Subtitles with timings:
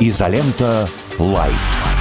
[0.00, 0.88] Изолента.
[1.18, 1.97] Live.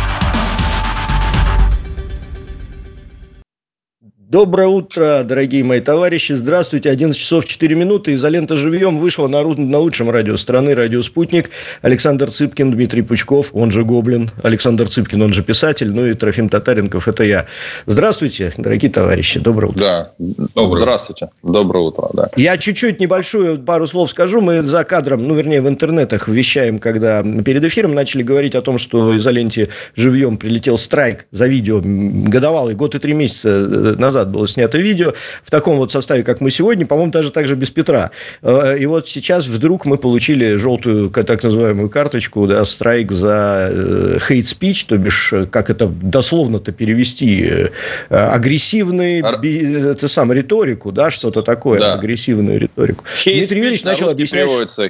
[4.29, 6.33] Доброе утро, дорогие мои товарищи.
[6.33, 6.89] Здравствуйте.
[6.89, 8.13] 11 часов 4 минуты.
[8.13, 11.49] Изолента живьем вышла на, на лучшем радио страны, радио «Спутник».
[11.81, 14.31] Александр Цыпкин, Дмитрий Пучков, он же Гоблин.
[14.43, 15.93] Александр Цыпкин, он же писатель.
[15.93, 17.45] Ну и Трофим Татаренков, это я.
[17.85, 19.39] Здравствуйте, дорогие товарищи.
[19.39, 19.79] Доброе утро.
[19.79, 20.11] Да.
[20.53, 20.81] Доброе.
[20.81, 21.29] Здравствуйте.
[21.41, 22.09] Доброе утро.
[22.11, 22.29] Да.
[22.35, 24.41] Я чуть-чуть небольшую пару слов скажу.
[24.41, 28.77] Мы за кадром, ну, вернее, в интернетах вещаем, когда перед эфиром начали говорить о том,
[28.77, 34.47] что изоленте живьем прилетел страйк за видео годовалый, год и три месяца назад назад было
[34.47, 35.13] снято видео
[35.43, 38.11] в таком вот составе, как мы сегодня, по-моему, даже так же без Петра.
[38.41, 44.17] Э, и вот сейчас вдруг мы получили желтую так называемую карточку, да, страйк за э,
[44.17, 47.69] hate speech, то бишь, э, как это дословно-то перевести,
[48.09, 49.43] агрессивный, Ар...
[49.43, 51.93] это сам риторику, да, что-то такое, да.
[51.93, 53.03] агрессивную риторику.
[53.15, 54.45] Hate Дмитрий Юрьевич начал объяснять...
[54.45, 54.89] переводится.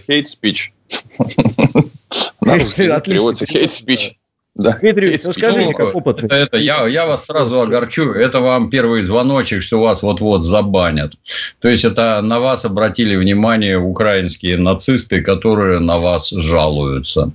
[2.42, 4.12] На русский переводится hate speech.
[4.58, 4.76] Да.
[4.82, 6.26] Дмитрий, ну скажите, как опытный.
[6.26, 8.12] Это, это, я, я вас сразу огорчу.
[8.12, 11.14] Это вам первый звоночек, что вас вот-вот забанят.
[11.60, 17.32] То есть, это на вас обратили внимание украинские нацисты, которые на вас жалуются.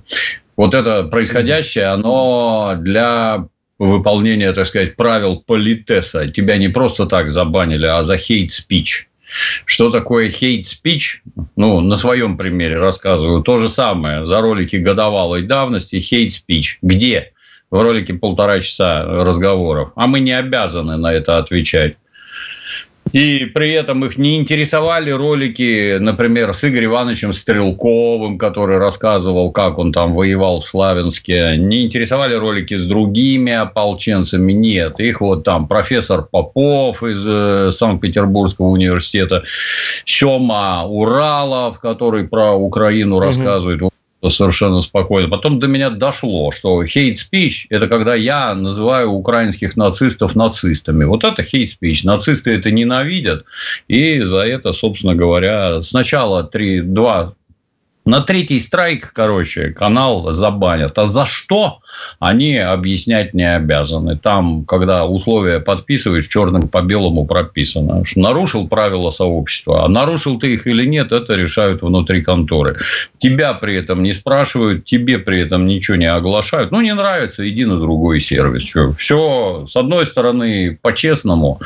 [0.57, 3.47] Вот это происходящее, оно для
[3.79, 6.27] выполнения, так сказать, правил политеса.
[6.27, 9.07] Тебя не просто так забанили, а за хейт-спич.
[9.65, 11.21] Что такое speech?
[11.55, 13.41] Ну, на своем примере рассказываю.
[13.41, 16.77] То же самое за ролики годовалой давности speech.
[16.81, 17.33] Где?
[17.69, 19.91] В ролике полтора часа разговоров.
[19.95, 21.97] А мы не обязаны на это отвечать.
[23.13, 29.77] И при этом их не интересовали ролики, например, с Игорем Ивановичем Стрелковым, который рассказывал, как
[29.77, 31.55] он там воевал в Славянске.
[31.57, 34.51] Не интересовали ролики с другими ополченцами.
[34.51, 34.99] Нет.
[34.99, 39.43] Их вот там профессор Попов из э, Санкт-Петербургского университета,
[40.05, 43.81] Сема Уралов, который про Украину рассказывает
[44.29, 45.29] совершенно спокойно.
[45.29, 51.03] Потом до меня дошло, что hate speech– это когда я называю украинских нацистов нацистами.
[51.03, 52.01] Вот это hate speech.
[52.03, 53.45] Нацисты это ненавидят.
[53.87, 57.33] И за это, собственно говоря, сначала три, два
[58.05, 60.97] на третий страйк, короче, канал забанят.
[60.97, 61.79] А за что,
[62.19, 64.17] они объяснять не обязаны.
[64.17, 68.03] Там, когда условия подписываешь, черным по белому прописано.
[68.03, 69.85] Что нарушил правила сообщества.
[69.85, 72.77] А нарушил ты их или нет, это решают внутри конторы.
[73.17, 76.71] Тебя при этом не спрашивают, тебе при этом ничего не оглашают.
[76.71, 78.63] Ну, не нравится, иди на другой сервис.
[78.63, 78.93] Что?
[78.93, 81.61] Все, с одной стороны, по-честному,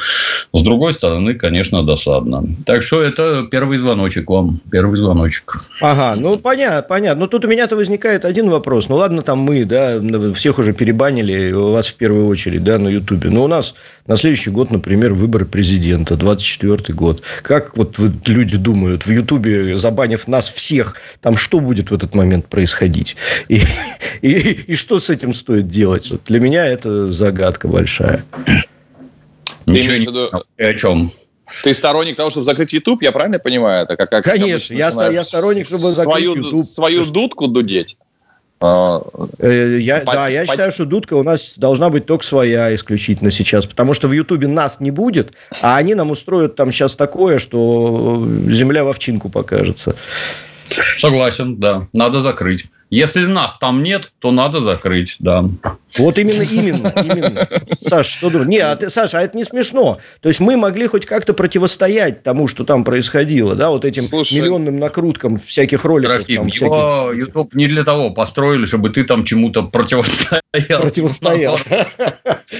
[0.54, 2.44] с другой стороны, конечно, досадно.
[2.66, 4.60] Так что это первый звоночек вам.
[4.72, 5.56] Первый звоночек.
[5.82, 7.22] Ага, ну ну, понятно, понятно.
[7.22, 8.90] Но тут у меня-то возникает один вопрос.
[8.90, 10.02] Ну, ладно, там мы, да,
[10.34, 13.30] всех уже перебанили, у вас в первую очередь, да, на Ютубе.
[13.30, 13.76] Но у нас
[14.08, 17.24] на следующий год, например, выборы президента, 24-й год.
[17.44, 22.48] Как вот люди думают, в Ютубе, забанив нас всех, там что будет в этот момент
[22.48, 23.16] происходить?
[23.48, 23.62] И,
[24.22, 24.32] и,
[24.68, 26.12] и что с этим стоит делать?
[26.12, 28.26] Вот для меня это загадка большая.
[29.66, 30.66] Ничего не...
[30.70, 31.14] О чем?
[31.64, 33.84] Ты сторонник того, чтобы закрыть YouTube, я правильно понимаю?
[33.84, 36.66] Это как, как Конечно, я, я сторонник, чтобы закрыть свою, YouTube.
[36.66, 37.98] Свою дудку дудеть.
[38.60, 39.04] А,
[39.38, 40.48] э, я, по, да, я по...
[40.48, 44.48] считаю, что дудка у нас должна быть только своя исключительно сейчас, потому что в Ютубе
[44.48, 49.96] нас не будет, а они нам устроят там сейчас такое, что земля в овчинку покажется.
[50.98, 52.66] Согласен, да, надо закрыть.
[52.90, 55.44] Если нас там нет, то надо закрыть, да.
[55.98, 57.48] Вот именно, именно, именно.
[57.82, 58.48] Саш, что думаешь?
[58.48, 60.00] Не, а ты, Саша, а это не смешно.
[60.22, 64.40] То есть, мы могли хоть как-то противостоять тому, что там происходило, да, вот этим Слушай,
[64.40, 66.16] миллионным накруткам всяких роликов.
[66.16, 67.26] Трофим, там, его всяких...
[67.26, 70.82] YouTube не для того построили, чтобы ты там чему-то противостоял.
[70.82, 71.60] Противостоял.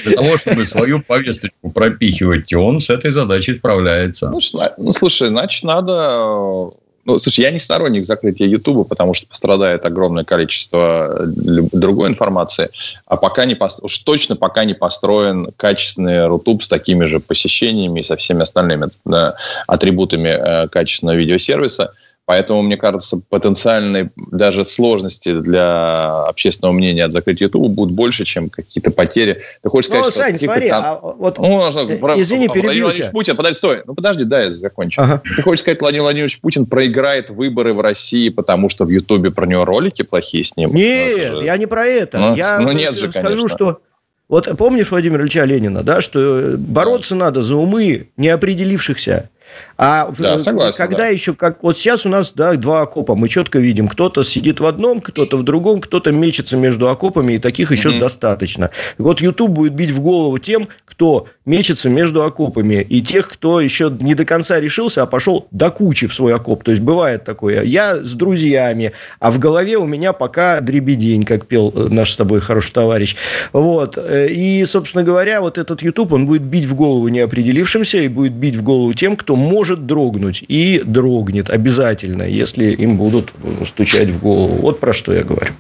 [0.04, 4.30] Для того, чтобы свою повесточку пропихивать, и он с этой задачей справляется.
[4.30, 4.40] Ну,
[4.78, 6.72] ну слушай, значит, надо
[7.08, 11.26] ну, слушай, я не сторонник закрытия Ютуба, потому что пострадает огромное количество э,
[11.72, 12.70] другой информации.
[13.06, 18.04] А пока не уж точно пока не построен качественный Рутуб с такими же посещениями и
[18.04, 19.38] со всеми остальными да,
[19.68, 21.94] атрибутами э, качественного видеосервиса.
[22.28, 28.50] Поэтому, мне кажется, потенциальные даже сложности для общественного мнения от закрытия YouTube будут больше, чем
[28.50, 29.44] какие-то потери.
[29.64, 30.22] Ты хочешь сказать, ну, что...
[30.24, 30.84] Сань, смотри, там...
[30.84, 31.38] а вот...
[31.38, 31.80] Ну, нужно...
[31.90, 33.82] Э, извини, Владимир Владимирович Путин, подожди, стой.
[33.86, 35.04] Ну, подожди, дай я закончу.
[35.04, 35.22] Ага.
[35.38, 39.46] Ты хочешь сказать, Владимир Владимирович Путин проиграет выборы в России, потому что в Ютубе про
[39.46, 40.76] него ролики плохие снимут?
[40.76, 42.18] Нет, ну, я не про это.
[42.20, 43.48] Ну, я ну, нет же, скажу, конечно.
[43.48, 43.80] что...
[44.28, 47.28] Вот помнишь Владимира Ильича Ленина, да, что бороться да.
[47.28, 49.30] надо за умы неопределившихся
[49.78, 51.08] А да, согласен, когда да.
[51.08, 54.66] еще, как вот сейчас у нас да, два окопа, мы четко видим, кто-то сидит в
[54.66, 58.00] одном, кто-то в другом, кто-то мечется между окопами, и таких еще mm-hmm.
[58.00, 58.72] достаточно.
[58.98, 63.96] Вот YouTube будет бить в голову тем, кто мечется между окопами, и тех, кто еще
[64.00, 66.64] не до конца решился, а пошел до кучи в свой окоп.
[66.64, 67.62] То есть бывает такое.
[67.62, 72.18] Я с друзьями, а в голове у меня пока дребедень, как пел э, наш с
[72.18, 73.16] тобой хороший товарищ.
[73.54, 73.98] Вот.
[73.98, 78.34] Э, и, собственно говоря, вот этот YouTube, он будет бить в голову неопределившимся и будет
[78.34, 80.44] бить в голову тем, кто может дрогнуть.
[80.48, 83.34] И дрогнет обязательно, если им будут
[83.68, 84.56] стучать в голову.
[84.62, 85.54] Вот про что я говорю.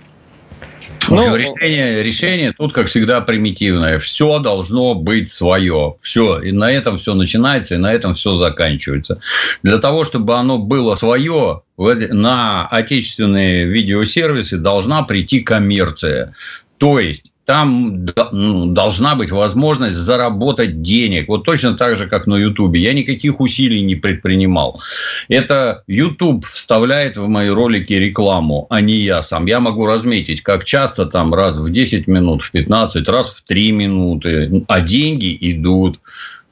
[1.10, 4.00] Ну, решение, решение тут, как всегда, примитивное.
[4.00, 5.96] Все должно быть свое.
[6.02, 6.40] Все.
[6.42, 9.22] И на этом все начинается, и на этом все заканчивается.
[9.64, 16.34] Для того, чтобы оно было свое, на отечественные видеосервисы должна прийти коммерция.
[16.78, 21.30] То есть там ну, должна быть возможность заработать денег.
[21.30, 22.82] Вот точно так же, как на Ютубе.
[22.82, 24.82] Я никаких усилий не предпринимал.
[25.30, 29.46] Это YouTube вставляет в мои ролики рекламу, а не я сам.
[29.46, 33.72] Я могу разметить, как часто там раз в 10 минут, в 15, раз в 3
[33.72, 34.66] минуты.
[34.68, 36.02] А деньги идут.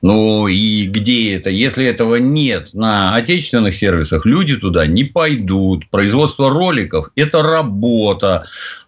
[0.02, 1.50] Ну и где это?
[1.50, 5.90] Если этого нет на отечественных сервисах, люди туда не пойдут.
[5.90, 8.46] Производство роликов– это работа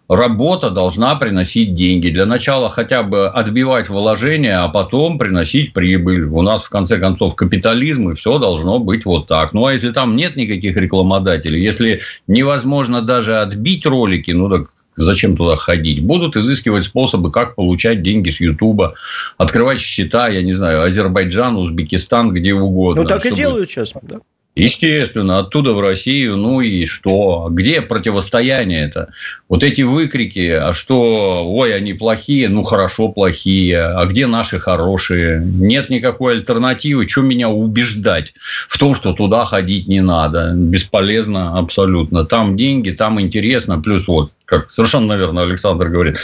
[0.08, 2.08] работа должна приносить деньги.
[2.08, 6.24] Для начала хотя бы отбивать вложения, а потом приносить прибыль.
[6.24, 9.52] У нас, в конце концов, капитализм, и все должно быть вот так.
[9.52, 15.36] Ну, а если там нет никаких рекламодателей, если невозможно даже отбить ролики, ну, так зачем
[15.36, 16.02] туда ходить?
[16.02, 18.94] Будут изыскивать способы, как получать деньги с Ютуба,
[19.36, 23.02] открывать счета, я не знаю, Азербайджан, Узбекистан, где угодно.
[23.02, 23.34] Ну, так чтобы...
[23.34, 24.18] и делают сейчас, да.
[24.58, 27.48] Естественно, оттуда в Россию, ну и что?
[27.50, 29.08] Где противостояние это?
[29.48, 35.40] Вот эти выкрики, а что, ой, они плохие, ну хорошо, плохие, а где наши хорошие?
[35.44, 38.34] Нет никакой альтернативы, что меня убеждать
[38.68, 40.52] в том, что туда ходить не надо?
[40.54, 42.24] Бесполезно абсолютно.
[42.24, 46.16] Там деньги, там интересно, плюс вот как совершенно, наверное, Александр говорит,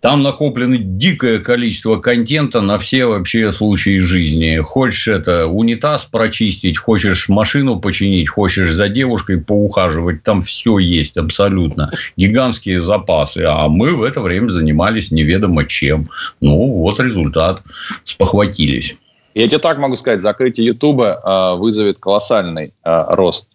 [0.00, 4.58] там накоплено дикое количество контента на все вообще случаи жизни.
[4.58, 11.90] Хочешь это унитаз прочистить, хочешь машину починить, хочешь за девушкой поухаживать, там все есть абсолютно.
[12.18, 13.44] Гигантские запасы.
[13.46, 16.04] А мы в это время занимались неведомо чем.
[16.42, 17.62] Ну, вот результат.
[18.04, 18.96] Спохватились.
[19.34, 23.48] Я тебе так могу сказать, закрытие Ютуба а, вызовет колоссальный а, рост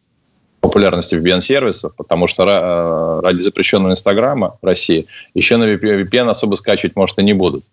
[0.59, 6.95] популярности VPN-сервисов, потому что э, ради запрещенного Инстаграма в России еще на VPN особо скачивать,
[6.95, 7.63] может, и не будут.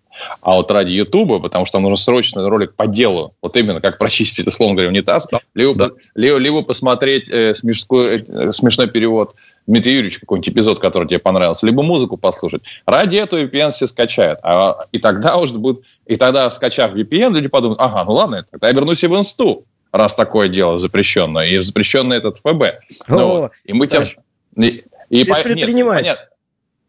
[0.43, 4.47] А вот ради Ютуба, потому что нужно срочно ролик по делу, вот именно как прочистить,
[4.47, 5.41] условно говоря, унитаз, да.
[5.55, 5.91] либо, да.
[6.15, 9.35] либо, либо посмотреть э, смешной, э, смешной перевод
[9.67, 12.63] Дмитрия Юрьевича, какой-нибудь эпизод, который тебе понравился, либо музыку послушать.
[12.87, 14.39] Ради этого VPN все скачают.
[14.43, 15.81] А, и тогда уже будет...
[16.07, 19.65] И тогда, скачав VPN, люди подумают, ага, ну ладно, тогда я вернусь и в инсту
[19.95, 22.63] раз такое дело запрещенное, и запрещенное этот ФБ.
[23.07, 23.51] О, ну.
[23.65, 24.03] И мы тем...
[24.57, 25.49] И, и по...
[25.49, 26.27] Нет, понятно.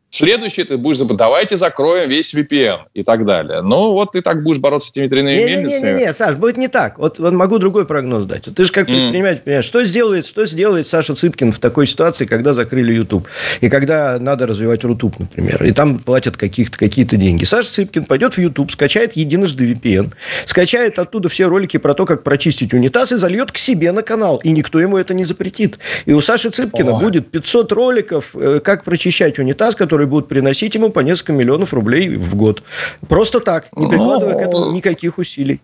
[0.09, 3.61] Следующий ты будешь, давайте закроем весь VPN и так далее.
[3.61, 5.89] Ну, вот ты так будешь бороться с этими тройными не, мельницами.
[5.89, 6.97] Не-не-не, Саш, будет не так.
[6.97, 8.43] Вот, вот могу другой прогноз дать.
[8.43, 9.43] Ты же как предприниматель mm.
[9.43, 13.27] понимаешь, что сделает, что сделает Саша Цыпкин в такой ситуации, когда закрыли YouTube?
[13.59, 15.61] И когда надо развивать Рутуб, например.
[15.63, 17.43] И там платят каких-то, какие-то деньги.
[17.43, 20.13] Саша Цыпкин пойдет в YouTube, скачает единожды VPN,
[20.45, 24.39] скачает оттуда все ролики про то, как прочистить унитаз и зальет к себе на канал.
[24.43, 25.79] И никто ему это не запретит.
[26.05, 27.03] И у Саши Цыпкина Ой.
[27.03, 31.73] будет 500 роликов, э, как прочищать унитаз, который которые будут приносить ему по несколько миллионов
[31.73, 32.63] рублей в год.
[33.07, 35.59] Просто так, не прикладывая к этому никаких усилий.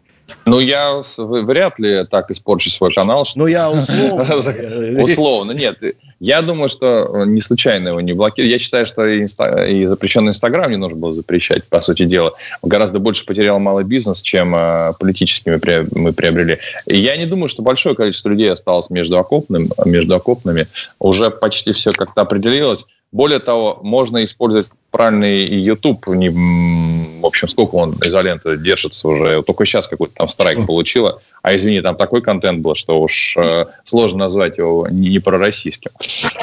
[0.45, 3.25] Ну, я вряд ли так испорчу свой канал.
[3.25, 3.39] Что...
[3.39, 5.03] Ну, я условно.
[5.03, 5.77] Условно, нет.
[6.21, 8.53] Я думаю, что не случайно его не блокируют.
[8.53, 9.65] Я считаю, что и, инста...
[9.65, 12.31] и запрещенный Инстаграм не нужно было запрещать, по сути дела.
[12.61, 16.59] Он гораздо больше потерял малый бизнес, чем э, политически мы, мы приобрели.
[16.87, 20.67] И я не думаю, что большое количество людей осталось между, окопным, между окопными.
[20.99, 22.85] Уже почти все как-то определилось.
[23.11, 29.65] Более того, можно использовать правильный YouTube, не, в общем, сколько он изоленты держится уже, только
[29.65, 34.19] сейчас какой-то там страйк получила, а извини, там такой контент был, что уж э, сложно
[34.19, 35.91] назвать его не, не пророссийским.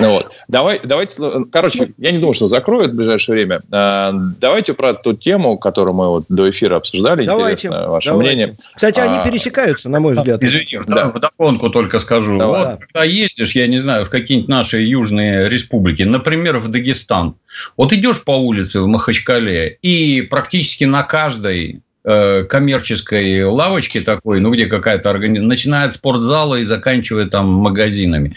[0.00, 0.32] Ну, вот.
[0.48, 3.62] Давай, давайте, короче, я не думаю, что закроют в ближайшее время.
[3.70, 8.34] Э, давайте про ту тему, которую мы вот до эфира обсуждали, давайте, интересно ваше давайте.
[8.34, 8.56] мнение.
[8.74, 10.42] Кстати, они а, пересекаются, на мой взгляд.
[10.42, 11.10] Извини, да.
[11.10, 12.38] вдогонку только скажу.
[12.38, 12.72] Давай.
[12.72, 17.34] Вот, когда ездишь, я не знаю, в какие-нибудь наши южные республики, например, в Дагестан,
[17.76, 24.50] вот идешь по улице в Махачкале, и практически на каждой э, коммерческой лавочке такой, ну,
[24.50, 28.34] где какая-то организация, начиная от спортзала и заканчивая там магазинами.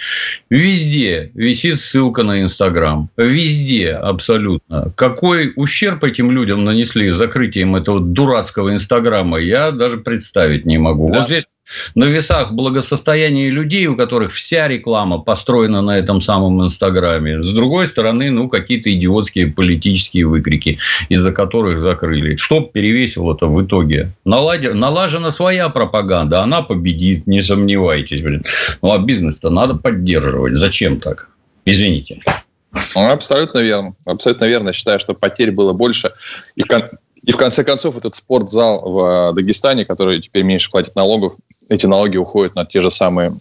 [0.49, 3.09] Везде висит ссылка на Инстаграм.
[3.17, 4.91] Везде абсолютно.
[4.95, 11.11] Какой ущерб этим людям нанесли закрытием этого дурацкого Инстаграма, я даже представить не могу.
[11.11, 11.19] Да.
[11.19, 11.45] Вот здесь
[11.95, 17.43] на весах благосостояния людей, у которых вся реклама построена на этом самом Инстаграме.
[17.43, 22.35] С другой стороны, ну, какие-то идиотские политические выкрики, из-за которых закрыли.
[22.35, 24.11] Что перевесило-то в итоге?
[24.25, 24.73] Наладе...
[24.73, 28.21] Налажена своя пропаганда, она победит, не сомневайтесь.
[28.21, 28.43] Блин.
[28.81, 30.57] Ну, а бизнес-то надо поддерживать.
[30.57, 31.29] Зачем так?
[31.65, 32.21] Извините.
[32.95, 33.93] Ну, абсолютно верно.
[34.05, 34.73] Абсолютно верно.
[34.73, 36.13] Считаю, что потерь было больше.
[36.55, 36.63] И,
[37.23, 41.33] и в конце концов, этот спортзал в Дагестане, который теперь меньше платит налогов,
[41.71, 43.33] эти налоги уходят на те же самые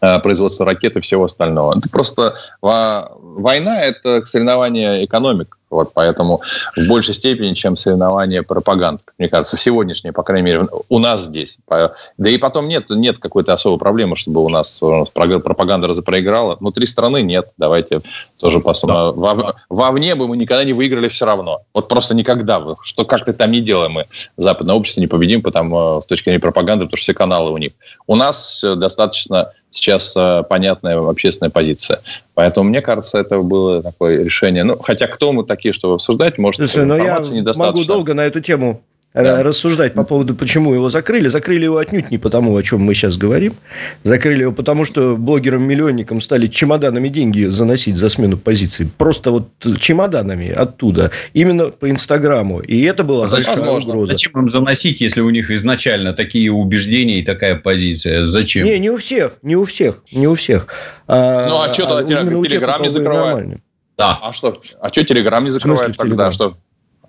[0.00, 1.76] э, производство ракет и всего остального.
[1.76, 5.58] Это просто война– это соревнование экономик.
[5.74, 6.40] Вот поэтому
[6.76, 11.24] в большей степени, чем соревнование пропаганд, мне кажется, в сегодняшней, по крайней мере, у нас
[11.24, 11.58] здесь.
[11.68, 16.56] Да и потом нет, нет какой-то особой проблемы, чтобы у нас, у нас пропаганда проиграла.
[16.56, 17.50] Внутри страны нет.
[17.58, 18.00] Давайте
[18.38, 19.20] тоже посмотрим.
[19.20, 19.54] Да.
[19.68, 21.62] вовне бы мы никогда не выиграли все равно.
[21.74, 22.62] Вот просто никогда.
[22.82, 24.06] Что как-то там не делаем мы.
[24.36, 27.72] Западное общество не победим потому, с точки зрения пропаганды, потому что все каналы у них.
[28.06, 32.00] У нас достаточно сейчас э, понятная общественная позиция.
[32.34, 34.64] Поэтому, мне кажется, это было такое решение.
[34.64, 37.20] Ну, хотя кто мы такие, чтобы обсуждать, может, Слушай, но я
[37.56, 38.82] могу долго на эту тему
[39.22, 39.42] да.
[39.44, 41.28] рассуждать по поводу, почему его закрыли.
[41.28, 43.54] Закрыли его отнюдь не потому, о чем мы сейчас говорим.
[44.02, 48.90] Закрыли его потому, что блогерам-миллионникам стали чемоданами деньги заносить за смену позиций.
[48.98, 51.12] Просто вот чемоданами оттуда.
[51.32, 52.60] Именно по Инстаграму.
[52.60, 53.92] И это было Возможно.
[53.92, 54.14] угроза.
[54.14, 58.26] Зачем им заносить, если у них изначально такие убеждения и такая позиция?
[58.26, 58.66] Зачем?
[58.66, 59.38] Не, не у всех.
[59.42, 60.02] Не у всех.
[60.10, 60.66] Не у всех.
[61.06, 63.60] А, ну, а что тогда а, Телеграм не закрывает?
[63.96, 64.18] Да.
[64.20, 66.32] А что, а что Телеграм не закрывает тогда?
[66.32, 66.56] Что,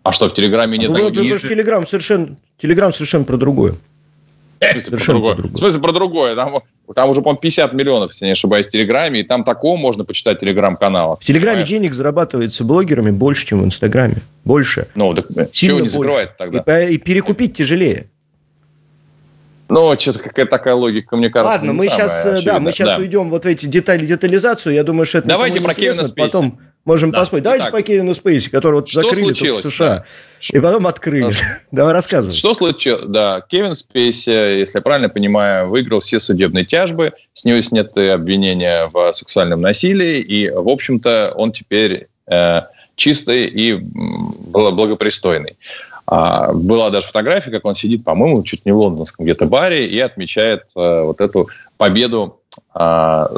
[0.06, 0.92] а что, в Телеграме нет...
[0.92, 3.74] Ну, потому что Телеграм совершенно, Телеграм совершенно про другое.
[4.60, 5.34] В смысле, про другое?
[5.34, 5.56] про другое?
[5.56, 6.36] В смысле про другое?
[6.36, 10.06] Там, там уже, по-моему, 50 миллионов, если не ошибаюсь, в Телеграме, и там такого можно
[10.06, 11.18] почитать Телеграм-канала.
[11.20, 11.70] В Телеграме понимаешь?
[11.70, 14.18] денег зарабатывается блогерами больше, чем в Инстаграме.
[14.44, 14.88] Больше.
[14.94, 16.84] Ну, так чего не закрывает тогда?
[16.84, 18.06] И, и перекупить тяжелее.
[19.70, 22.54] Ну, что-то какая-то такая логика, мне кажется, Ладно, мы сейчас, очевидно.
[22.54, 22.98] да, мы сейчас да.
[22.98, 24.76] уйдем вот в эти детали, детализацию.
[24.76, 26.32] Я думаю, что это Давайте про Кевина Спейси.
[26.32, 27.20] Потом можем да.
[27.20, 27.44] поспорить.
[27.44, 29.88] Давайте Итак, по Кевину Спейси, который вот закрыли в США.
[29.88, 30.06] Да.
[30.54, 31.34] И потом открыли.
[31.72, 32.34] Давай рассказывай.
[32.34, 33.06] Что случилось?
[33.08, 38.88] Да, Кевин Спейси, если я правильно понимаю, выиграл все судебные тяжбы, с него сняты обвинения
[38.94, 42.62] в сексуальном насилии, и, в общем-то, он теперь э,
[42.96, 45.58] чистый и благопристойный.
[46.08, 50.00] А, была даже фотография, как он сидит, по-моему, чуть не в лондонском где-то баре и
[50.00, 52.40] отмечает а, вот эту победу
[52.74, 53.30] а,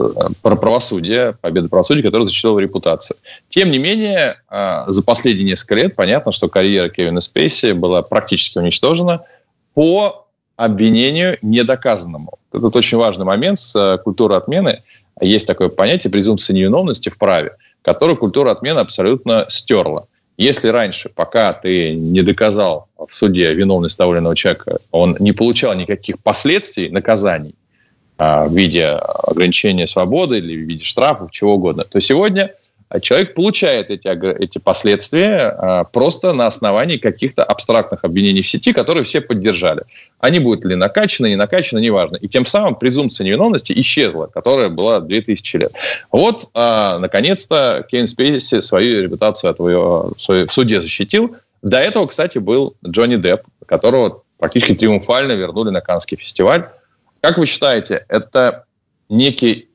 [0.41, 3.17] правосудия, победу правосудия, которая защитила репутацию.
[3.50, 8.57] Тем не менее, а, за последние несколько лет понятно, что карьера Кевина Спейси была практически
[8.57, 9.24] уничтожена
[9.74, 12.39] по обвинению недоказанному.
[12.51, 14.81] Это очень важный момент с а, культурой отмены.
[15.21, 20.07] Есть такое понятие презумпции невиновности в праве, которую культура отмены абсолютно стерла.
[20.38, 25.31] Если раньше, пока ты не доказал в суде виновность того или иного человека, он не
[25.31, 27.55] получал никаких последствий, наказаний
[28.17, 32.51] в виде ограничения свободы или в виде штрафов, чего угодно, то сегодня
[32.89, 34.07] а человек получает эти,
[34.41, 39.83] эти последствия а, просто на основании каких-то абстрактных обвинений в сети, которые все поддержали.
[40.19, 42.15] Они будут ли накачаны, не накачаны, неважно.
[42.15, 45.74] И тем самым презумпция невиновности исчезла, которая была 2000 лет.
[46.13, 51.36] Вот, а, наконец-то, Кейн Спейси свою репутацию отвоевал, в суде защитил.
[51.62, 56.69] До этого, кстати, был Джонни Депп, которого практически триумфально вернули на Каннский фестиваль.
[57.27, 58.63] Как вы считаете, это
[59.10, 59.67] некий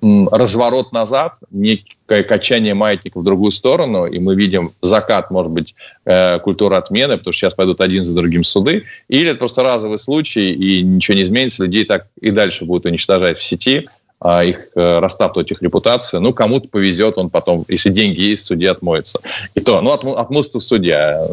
[0.00, 6.38] разворот назад, некое качание маятника в другую сторону, и мы видим закат, может быть, э,
[6.38, 10.52] культуры отмены, потому что сейчас пойдут один за другим суды, или это просто разовый случай,
[10.52, 13.88] и ничего не изменится, людей так и дальше будут уничтожать в сети,
[14.20, 16.20] а их э, растаптывать их репутацию.
[16.20, 19.18] Ну, кому-то повезет, он потом, если деньги есть, судья отмоется.
[19.56, 21.26] И то, ну, от, в суде, а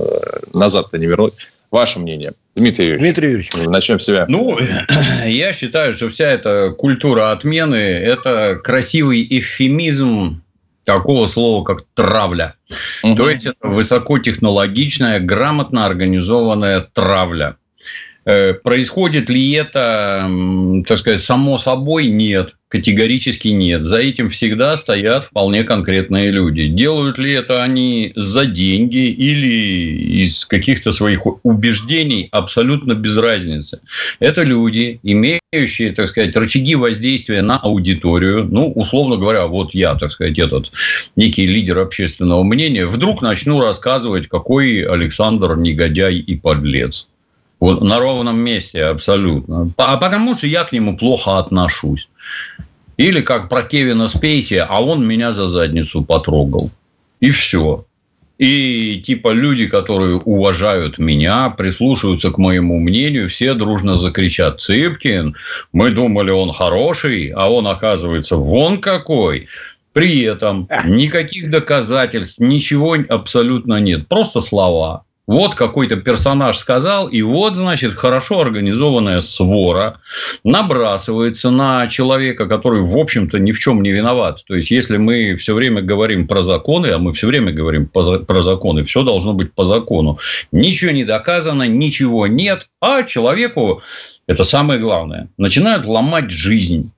[0.51, 1.33] назад-то не вернуть.
[1.71, 3.01] Ваше мнение, Дмитрий Юрьевич.
[3.01, 3.51] Дмитрий Юрьевич.
[3.53, 4.25] Начнем с себя.
[4.27, 4.59] Ну,
[5.25, 10.43] я считаю, что вся эта культура отмены– это красивый эвфемизм
[10.83, 12.55] такого слова, как травля.
[13.03, 13.15] Угу.
[13.15, 17.55] То есть, это высокотехнологичная, грамотно организованная травля.
[18.23, 20.29] Э, происходит ли это,
[20.87, 22.07] так сказать, само собой?
[22.07, 23.83] Нет, категорически нет.
[23.83, 26.67] За этим всегда стоят вполне конкретные люди.
[26.67, 32.27] Делают ли это они за деньги или из каких-то своих убеждений?
[32.31, 33.81] Абсолютно без разницы.
[34.19, 38.45] Это люди, имеющие, так сказать, рычаги воздействия на аудиторию.
[38.47, 40.71] Ну, условно говоря, вот я, так сказать, этот
[41.15, 47.07] некий лидер общественного мнения, вдруг начну рассказывать, какой Александр негодяй и подлец.
[47.61, 49.71] Вот на ровном месте абсолютно.
[49.77, 52.09] А потому что я к нему плохо отношусь.
[52.97, 56.71] Или как про Кевина Спейси, а он меня за задницу потрогал.
[57.19, 57.85] И все.
[58.39, 65.35] И типа люди, которые уважают меня, прислушиваются к моему мнению, все дружно закричат «Цыпкин,
[65.71, 69.47] мы думали, он хороший, а он, оказывается, вон какой».
[69.93, 74.07] При этом никаких доказательств, ничего абсолютно нет.
[74.07, 75.03] Просто слова.
[75.27, 80.01] Вот какой-то персонаж сказал, и вот, значит, хорошо организованная свора
[80.43, 84.43] набрасывается на человека, который, в общем-то, ни в чем не виноват.
[84.47, 88.41] То есть, если мы все время говорим про законы, а мы все время говорим про
[88.41, 90.17] законы, все должно быть по закону.
[90.51, 93.83] Ничего не доказано, ничего нет, а человеку,
[94.27, 96.91] это самое главное, начинают ломать жизнь.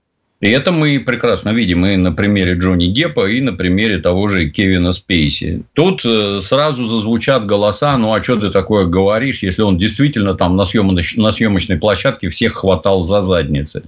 [0.44, 4.50] И это мы прекрасно видим и на примере Джонни Деппа, и на примере того же
[4.50, 5.64] Кевина Спейси.
[5.72, 10.58] Тут э, сразу зазвучат голоса, ну а что ты такое говоришь, если он действительно там
[10.58, 13.84] на, съемочной, на съемочной площадке всех хватал за задницы.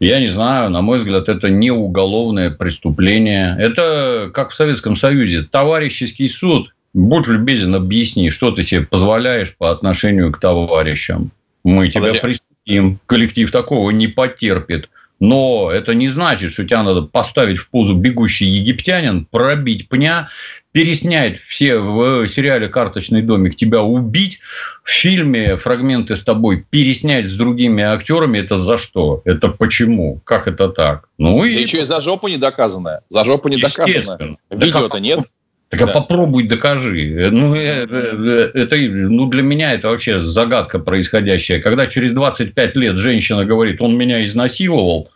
[0.00, 3.54] Я не знаю, на мой взгляд, это не уголовное преступление.
[3.56, 5.44] Это как в Советском Союзе.
[5.44, 6.74] Товарищеский суд.
[6.94, 11.30] Будь любезен, объясни, что ты себе позволяешь по отношению к товарищам.
[11.62, 12.20] Мы тебя Подожди.
[12.64, 12.98] пристим.
[13.06, 14.88] Коллектив такого не потерпит.
[15.18, 20.28] Но это не значит, что тебя надо поставить в позу бегущий египтянин, пробить пня,
[20.72, 24.40] переснять все в сериале «Карточный домик», тебя убить,
[24.84, 28.38] в фильме фрагменты с тобой переснять с другими актерами.
[28.38, 29.22] Это за что?
[29.24, 30.20] Это почему?
[30.24, 31.08] Как это так?
[31.16, 31.54] Ну, и...
[31.54, 33.00] еще и за жопу не доказанное.
[33.08, 34.36] За жопу не доказанное.
[34.50, 35.20] Видео-то нет.
[35.68, 35.92] Так а да.
[35.92, 37.28] а попробуй докажи.
[37.32, 41.60] Ну, это, э, это, ну, для меня это вообще загадка происходящая.
[41.60, 45.10] Когда через 25 лет женщина говорит, он меня изнасиловал,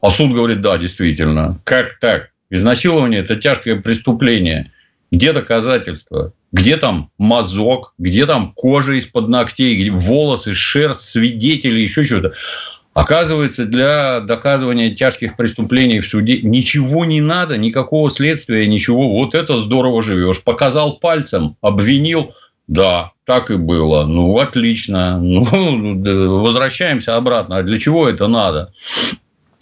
[0.00, 1.60] а суд говорит, да, действительно.
[1.64, 2.30] Как так?
[2.50, 4.72] Изнасилование– это тяжкое преступление.
[5.12, 6.32] Где доказательства?
[6.52, 7.94] Где там мазок?
[7.98, 9.80] Где там кожа из-под ногтей?
[9.80, 12.32] Где волосы, шерсть, свидетели, еще что-то?
[12.92, 19.08] Оказывается, для доказывания тяжких преступлений в суде ничего не надо, никакого следствия, ничего.
[19.10, 20.42] Вот это здорово живешь.
[20.42, 22.34] Показал пальцем, обвинил,
[22.66, 24.04] да, так и было.
[24.06, 25.18] Ну, отлично.
[25.20, 27.58] Ну, возвращаемся обратно.
[27.58, 28.72] А для чего это надо?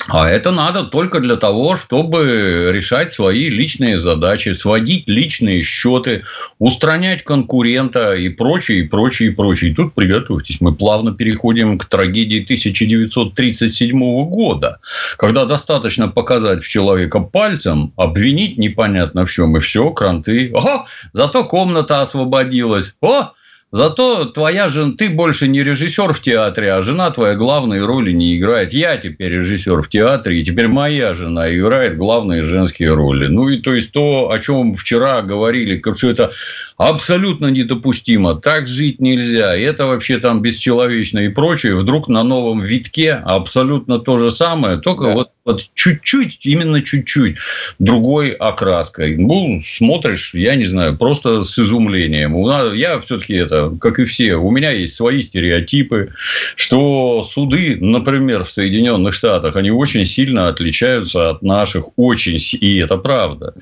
[0.06, 6.24] А это надо только для того, чтобы решать свои личные задачи, сводить личные счеты,
[6.58, 9.72] устранять конкурента и прочее, и прочее, и прочее.
[9.72, 14.78] И тут приготовьтесь, мы плавно переходим к трагедии 1937 года,
[15.18, 20.50] когда достаточно показать в человека пальцем, обвинить непонятно в чем, и все, кранты.
[20.54, 22.94] О, зато комната освободилась.
[23.02, 23.32] О,
[23.70, 28.38] Зато твоя жена, ты больше не режиссер в театре, а жена твоя главные роли не
[28.38, 28.72] играет.
[28.72, 33.26] Я теперь режиссер в театре, и теперь моя жена играет главные женские роли.
[33.26, 36.30] Ну и то есть то, о чем вчера говорили, как все это
[36.78, 38.36] абсолютно недопустимо.
[38.36, 39.54] Так жить нельзя.
[39.54, 41.76] Это вообще там бесчеловечно и прочее.
[41.76, 45.12] Вдруг на новом витке абсолютно то же самое, только да.
[45.12, 47.38] вот вот чуть-чуть, именно чуть-чуть
[47.78, 49.16] другой окраской.
[49.16, 52.36] Ну, смотришь, я не знаю, просто с изумлением.
[52.74, 56.12] Я все-таки это, как и все, у меня есть свои стереотипы,
[56.56, 62.96] что суды, например, в Соединенных Штатах, они очень сильно отличаются от наших, очень, и это
[62.96, 63.54] правда.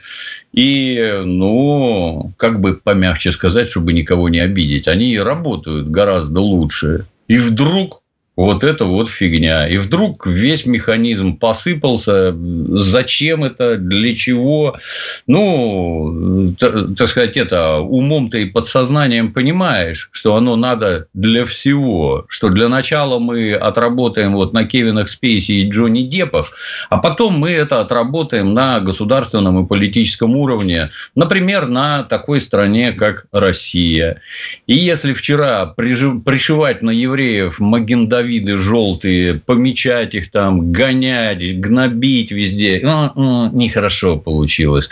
[0.52, 7.06] И, ну, как бы помягче сказать, чтобы никого не обидеть, они работают гораздо лучше.
[7.28, 8.02] И вдруг
[8.36, 9.66] вот это вот фигня.
[9.66, 12.36] И вдруг весь механизм посыпался.
[12.68, 13.78] Зачем это?
[13.78, 14.78] Для чего?
[15.26, 22.26] Ну, так сказать, это умом ты и подсознанием понимаешь, что оно надо для всего.
[22.28, 26.52] Что для начала мы отработаем вот на Кевинах Спейси и Джонни Деппах,
[26.90, 30.90] а потом мы это отработаем на государственном и политическом уровне.
[31.14, 34.20] Например, на такой стране, как Россия.
[34.66, 42.80] И если вчера пришивать на евреев Магендавид виды желтые, помечать их там, гонять, гнобить везде.
[42.82, 44.88] Ну, ну, нехорошо получилось.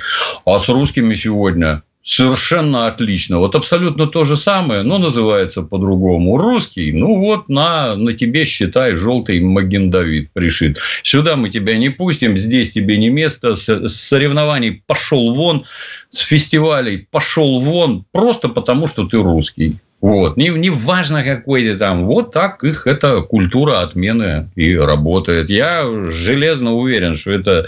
[0.47, 3.39] А с русскими сегодня совершенно отлично.
[3.39, 6.37] Вот абсолютно то же самое, но называется по-другому.
[6.37, 10.79] Русский, ну вот на, на тебе, считай, желтый Магендавид пришит.
[11.03, 15.65] Сюда мы тебя не пустим, здесь тебе не место, с соревнований пошел вон,
[16.11, 19.77] с фестивалей пошел вон, просто потому, что ты русский.
[20.05, 20.37] Вот.
[20.37, 22.05] Не, не важно, какой ты там.
[22.05, 25.49] Вот так их эта культура отмены и работает.
[25.49, 27.67] Я железно уверен, что это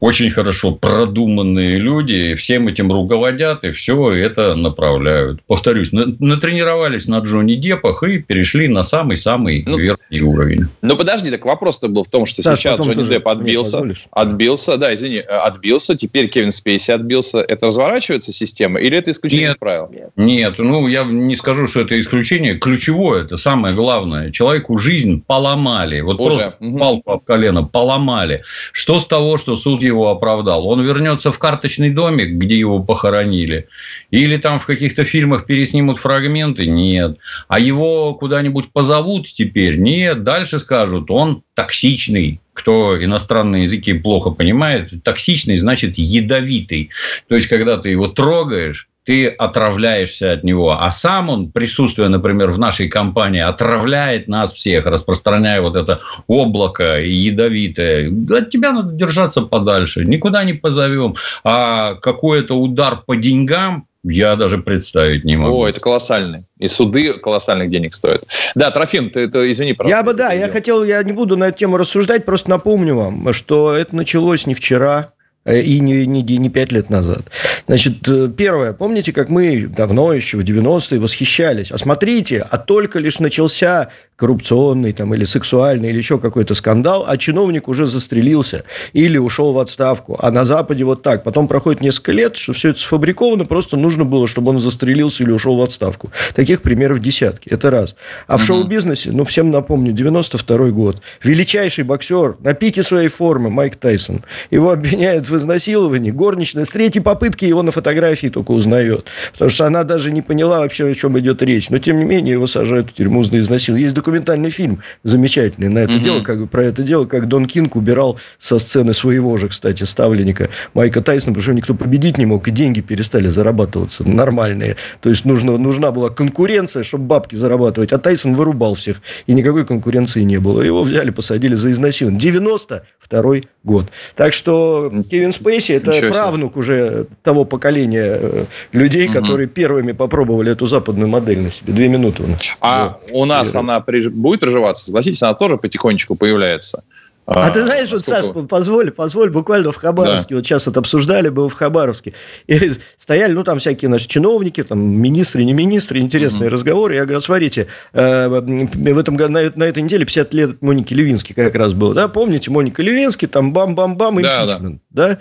[0.00, 5.42] очень хорошо продуманные люди, всем этим руководят и все это направляют.
[5.46, 10.66] Повторюсь, натренировались на Джонни Депах и перешли на самый-самый ну, верхний уровень.
[10.82, 13.82] Ну, подожди, так вопрос-то был в том, что да, сейчас Джонни Депп отбился,
[14.12, 17.40] отбился, да, извини, отбился, теперь Кевин Спейси отбился.
[17.40, 19.90] Это разворачивается система или это исключение нет, из правил?
[20.16, 22.54] Нет, ну, я не скажу, что это исключение.
[22.54, 24.30] Ключевое, это самое главное.
[24.30, 26.00] Человеку жизнь поломали.
[26.00, 26.36] Вот Уже.
[26.36, 26.78] просто угу.
[26.78, 28.42] палку об колено поломали.
[28.72, 30.66] Что с того, что суд его оправдал?
[30.68, 33.68] Он вернется в карточный домик, где его похоронили?
[34.10, 36.66] Или там в каких-то фильмах переснимут фрагменты?
[36.66, 37.18] Нет.
[37.48, 39.76] А его куда-нибудь позовут теперь?
[39.76, 40.22] Нет.
[40.22, 46.90] Дальше скажут, он токсичный, кто иностранные языки плохо понимает, токсичный значит ядовитый.
[47.28, 50.76] То есть, когда ты его трогаешь, ты отравляешься от него.
[50.78, 57.00] А сам он, присутствуя, например, в нашей компании, отравляет нас всех, распространяя вот это облако
[57.00, 58.12] ядовитое.
[58.30, 61.14] От тебя надо держаться подальше, никуда не позовем.
[61.42, 65.62] А какой-то удар по деньгам, я даже представить не могу.
[65.62, 66.44] О, это колоссальный.
[66.58, 68.24] И суды колоссальных денег стоят.
[68.54, 69.96] Да, Трофим, ты, ты извини, пожалуйста.
[69.96, 73.32] Я бы, да, я хотел, я не буду на эту тему рассуждать, просто напомню вам,
[73.32, 75.12] что это началось не вчера,
[75.54, 77.22] и не, не, не 5 лет назад.
[77.66, 78.72] Значит, э, первое.
[78.72, 81.70] Помните, как мы давно еще, в 90-е, восхищались?
[81.70, 87.16] А смотрите, а только лишь начался коррупционный там, или сексуальный, или еще какой-то скандал, а
[87.16, 90.18] чиновник уже застрелился или ушел в отставку.
[90.20, 91.22] А на Западе вот так.
[91.22, 95.30] Потом проходит несколько лет, что все это сфабриковано, просто нужно было, чтобы он застрелился или
[95.30, 96.10] ушел в отставку.
[96.34, 97.48] Таких примеров десятки.
[97.48, 97.94] Это раз.
[98.26, 101.00] А в шоу-бизнесе, ну, всем напомню, 92 год.
[101.22, 104.24] Величайший боксер на пике своей формы Майк Тайсон.
[104.50, 106.10] Его обвиняют в изнасиловании.
[106.10, 109.06] Горничная с третьей попытки его на фотографии только узнает.
[109.32, 111.70] Потому что она даже не поняла вообще, о чем идет речь.
[111.70, 113.84] Но, тем не менее, его сажают в тюрьму за изнасилование.
[113.84, 116.04] Есть документальный фильм замечательный на это угу.
[116.04, 120.48] дело, как, про это дело, как Дон Кинг убирал со сцены своего же, кстати, ставленника
[120.74, 124.76] Майка Тайсона, потому что никто победить не мог, и деньги перестали зарабатываться нормальные.
[125.00, 129.64] То есть нужно, нужна была конкуренция, чтобы бабки зарабатывать, а Тайсон вырубал всех, и никакой
[129.64, 130.62] конкуренции не было.
[130.62, 132.20] Его взяли, посадили за изнасилование.
[132.20, 133.86] 92 год.
[134.16, 139.14] Так что Кевин Спейси– это правнук уже того поколения э, людей, угу.
[139.14, 141.72] которые первыми попробовали эту западную модель на себе.
[141.72, 142.24] Две минуты.
[142.60, 146.84] А у нас она при будет приживаться, согласитесь, она тоже потихонечку появляется.
[147.30, 150.36] А, а ты знаешь, вот, Саш, позволь, позволь, буквально в Хабаровске, да.
[150.36, 152.14] вот сейчас это обсуждали, был в Хабаровске,
[152.46, 156.54] и стояли, ну, там всякие наши чиновники, там, министры, не министры, интересные угу.
[156.54, 156.94] разговоры.
[156.94, 161.54] Я говорю, смотрите, э, в этом, на, на этой неделе 50 лет Моники Левински как
[161.54, 165.18] раз было, да, помните, Моника Левински, там бам-бам-бам, импичмент, да, да?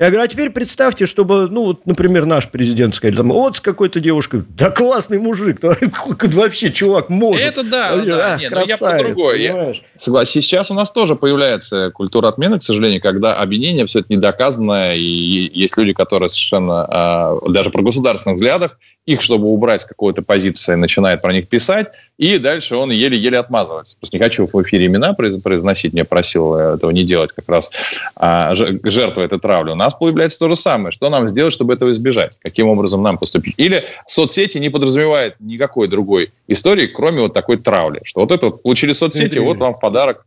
[0.00, 3.60] Я говорю, а теперь представьте, чтобы, ну, вот, например, наш президент сказал, там, вот с
[3.60, 5.74] какой-то девушкой, да классный мужик, да,
[6.22, 7.44] вообще чувак может.
[7.44, 9.36] Это да, а, да, нет, но я про другое.
[9.36, 14.10] Я, согласен, сейчас у нас тоже появляется культура отмены, к сожалению, когда обвинение все это
[14.10, 19.84] недоказанное, и есть люди, которые совершенно, а, даже про государственных взглядах, их, чтобы убрать с
[19.84, 23.98] какой-то позиции, начинает про них писать, и дальше он еле-еле отмазывается.
[23.98, 27.70] Просто не хочу в эфире имена произносить, мне просил этого не делать как раз
[28.16, 29.72] а, жертва этой травли.
[29.72, 30.92] У нас появляется то же самое.
[30.92, 32.32] Что нам сделать, чтобы этого избежать?
[32.40, 33.54] Каким образом нам поступить?
[33.56, 38.00] Или соцсети не подразумевают никакой другой истории, кроме вот такой травли.
[38.04, 40.26] Что вот это вот получили соцсети, вот вам в подарок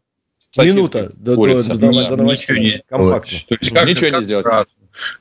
[0.57, 2.59] Минута до, до, до, до, до новостей.
[2.59, 3.37] Ничего не, компактно.
[3.47, 4.45] То есть, как, Ничего не сделать.
[4.45, 4.67] Раз,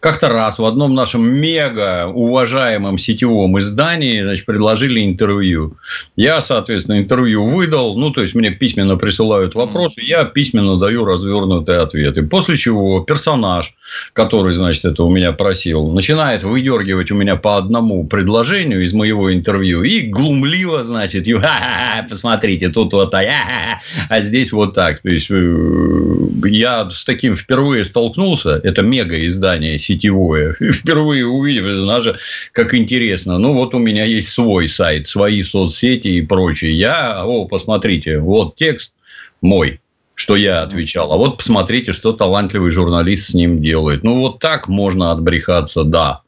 [0.01, 5.77] как-то раз в одном нашем мега уважаемом сетевом издании значит, предложили интервью.
[6.17, 7.97] Я, соответственно, интервью выдал.
[7.97, 12.23] Ну, то есть, мне письменно присылают вопросы, я письменно даю развернутые ответы.
[12.23, 13.75] После чего персонаж,
[14.13, 19.33] который, значит, это у меня просил, начинает выдергивать у меня по одному предложению из моего
[19.33, 21.27] интервью и глумливо, значит,
[22.09, 25.01] посмотрите, тут вот, а, а здесь вот так.
[25.01, 25.35] То есть, э,
[26.45, 28.61] я с таким впервые столкнулся.
[28.63, 30.57] Это мега издание издание сетевое.
[30.73, 32.19] Впервые увидел, даже
[32.53, 33.39] как интересно.
[33.39, 36.73] Ну, вот у меня есть свой сайт, свои соцсети и прочее.
[36.73, 38.93] Я, о, посмотрите, вот текст
[39.41, 39.79] мой
[40.15, 41.11] что я отвечал.
[41.13, 44.05] А вот посмотрите, что талантливый журналист с ним делает.
[44.05, 46.21] Ну, вот так можно отбрехаться, да.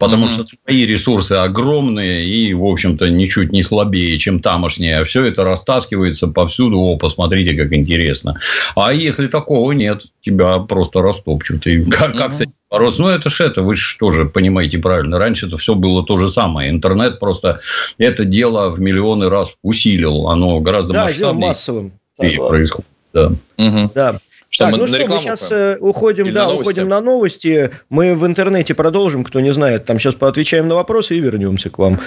[0.00, 0.46] Потому mm-hmm.
[0.46, 4.98] что свои ресурсы огромные и, в общем-то, ничуть не слабее, чем тамошние.
[4.98, 6.78] А все это растаскивается повсюду.
[6.78, 8.40] О, посмотрите, как интересно.
[8.74, 11.66] А если такого нет, тебя просто растопчут.
[11.66, 12.18] И как, mm-hmm.
[12.18, 13.02] как с этим бороться?
[13.02, 15.18] Ну, это же это, вы же тоже понимаете правильно.
[15.18, 16.70] Раньше это все было то же самое.
[16.70, 17.60] Интернет просто
[17.98, 20.28] это дело в миллионы раз усилил.
[20.28, 21.48] Оно гораздо да, масштабнее.
[21.48, 21.92] массовым.
[22.16, 22.86] Происходит.
[23.12, 23.32] Да.
[23.58, 23.90] Угу.
[23.94, 24.18] да.
[24.50, 27.70] Что так, мы ну что, мы сейчас э, уходим, да, на уходим на новости.
[27.88, 29.86] Мы в интернете продолжим, кто не знает.
[29.86, 32.00] Там сейчас поотвечаем на вопросы и вернемся к вам.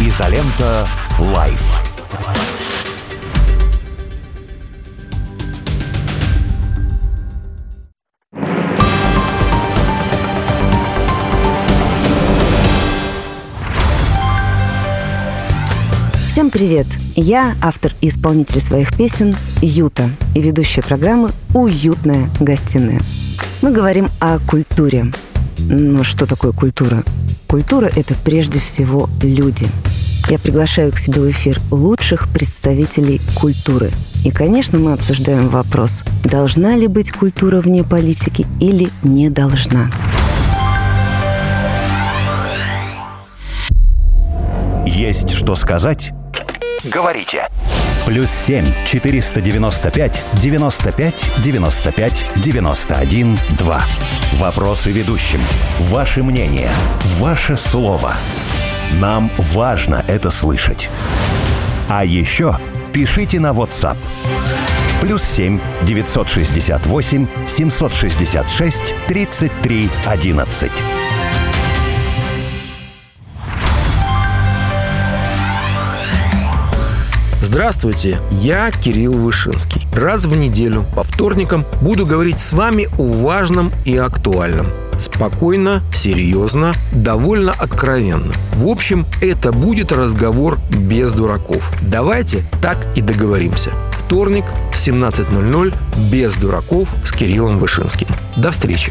[0.00, 1.82] Изолента Live.
[16.34, 16.88] Всем привет!
[17.14, 23.00] Я автор и исполнитель своих песен Юта и ведущая программы «Уютная гостиная».
[23.62, 25.12] Мы говорим о культуре.
[25.70, 27.04] Но что такое культура?
[27.46, 29.68] Культура– это прежде всего люди.
[30.28, 33.92] я приглашаю к себе в эфир лучших представителей культуры.
[34.24, 39.88] И, конечно, мы обсуждаем вопрос, должна ли быть культура вне политики или не должна.
[44.84, 46.12] Есть что сказать?
[46.84, 47.48] говорите.
[48.06, 53.82] Плюс 7 495 95 95 91 2.
[54.34, 55.40] Вопросы ведущим.
[55.80, 56.70] Ваше мнение.
[57.18, 58.12] Ваше слово.
[59.00, 60.90] Нам важно это слышать.
[61.88, 62.58] А еще
[62.92, 63.96] пишите на WhatsApp.
[65.00, 70.70] Плюс 7 968 766 33 11.
[77.44, 79.82] Здравствуйте, я Кирилл Вышинский.
[79.94, 84.68] Раз в неделю по вторникам буду говорить с вами о важном и актуальном.
[84.98, 88.32] Спокойно, серьезно, довольно откровенно.
[88.54, 91.70] В общем, это будет разговор без дураков.
[91.82, 93.72] Давайте так и договоримся.
[93.92, 95.74] Вторник в 17.00
[96.10, 98.08] без дураков с Кириллом Вышинским.
[98.38, 98.90] До встречи.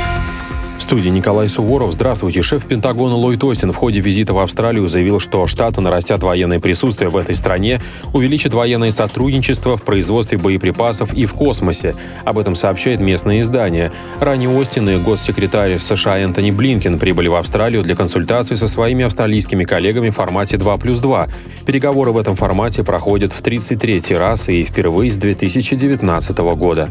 [0.81, 1.93] В студии Николай Суворов.
[1.93, 2.41] Здравствуйте.
[2.41, 7.11] Шеф Пентагона Ллойд Остин в ходе визита в Австралию заявил, что Штаты нарастят военное присутствие
[7.11, 7.79] в этой стране,
[8.13, 11.95] увеличат военное сотрудничество в производстве боеприпасов и в космосе.
[12.25, 13.91] Об этом сообщает местное издание.
[14.19, 19.65] Ранее Остин и госсекретарь США Энтони Блинкен прибыли в Австралию для консультаций со своими австралийскими
[19.65, 21.27] коллегами в формате 2 плюс 2.
[21.67, 26.89] Переговоры в этом формате проходят в 33 раз и впервые с 2019 года.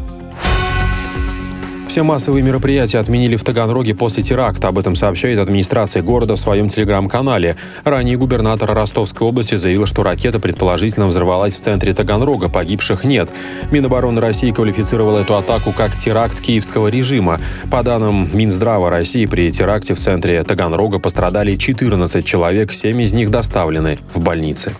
[1.91, 4.69] Все массовые мероприятия отменили в Таганроге после теракта.
[4.69, 7.57] Об этом сообщает администрация города в своем телеграм-канале.
[7.83, 12.47] Ранее губернатор Ростовской области заявил, что ракета предположительно взорвалась в центре Таганрога.
[12.47, 13.29] Погибших нет.
[13.71, 17.41] Минобороны России квалифицировал эту атаку как теракт киевского режима.
[17.69, 23.31] По данным Минздрава России, при теракте в центре Таганрога пострадали 14 человек, 7 из них
[23.31, 24.71] доставлены в больницы.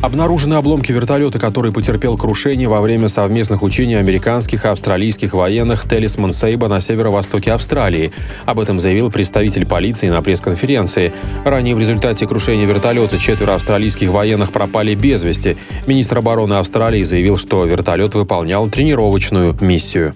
[0.00, 6.32] Обнаружены обломки вертолета, который потерпел крушение во время совместных учений американских и австралийских военных Телесман
[6.32, 8.12] Сейба на северо-востоке Австралии.
[8.46, 11.12] Об этом заявил представитель полиции на пресс-конференции.
[11.44, 15.56] Ранее в результате крушения вертолета четверо австралийских военных пропали без вести.
[15.88, 20.14] Министр обороны Австралии заявил, что вертолет выполнял тренировочную миссию.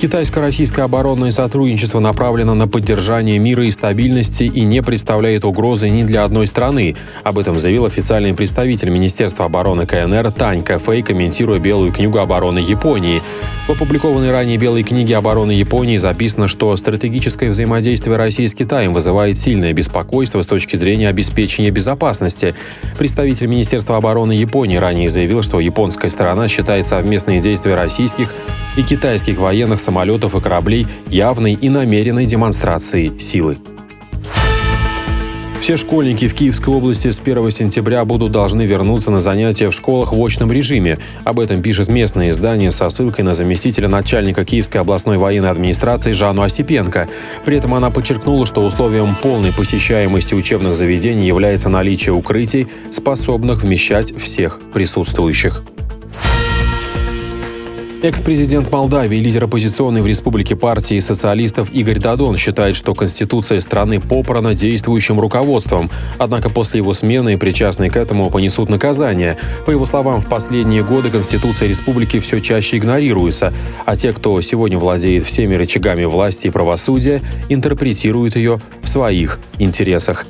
[0.00, 6.24] Китайско-российское оборонное сотрудничество направлено на поддержание мира и стабильности и не представляет угрозы ни для
[6.24, 6.96] одной страны.
[7.22, 13.20] Об этом заявил официальный представитель Министерства обороны КНР Тань Кафей, комментируя Белую книгу обороны Японии.
[13.68, 19.36] В опубликованной ранее Белой книге обороны Японии записано, что стратегическое взаимодействие России с Китаем вызывает
[19.36, 22.54] сильное беспокойство с точки зрения обеспечения безопасности.
[22.98, 28.34] Представитель Министерства обороны Японии ранее заявил, что японская сторона считает совместные действия российских
[28.78, 33.58] и китайских военных самолетов и кораблей явной и намеренной демонстрацией силы.
[35.60, 40.12] Все школьники в Киевской области с 1 сентября будут должны вернуться на занятия в школах
[40.12, 40.98] в очном режиме.
[41.24, 46.42] Об этом пишет местное издание со ссылкой на заместителя начальника Киевской областной военной администрации Жанну
[46.42, 47.08] Остепенко.
[47.44, 54.16] При этом она подчеркнула, что условием полной посещаемости учебных заведений является наличие укрытий, способных вмещать
[54.16, 55.64] всех присутствующих.
[58.02, 64.54] Экс-президент Молдавии, лидер оппозиционной в республике партии социалистов Игорь Дадон считает, что конституция страны попрана
[64.54, 65.90] действующим руководством.
[66.16, 69.36] Однако после его смены причастные к этому понесут наказание.
[69.66, 73.52] По его словам, в последние годы конституция республики все чаще игнорируется,
[73.84, 80.24] а те, кто сегодня владеет всеми рычагами власти и правосудия, интерпретируют ее в своих интересах.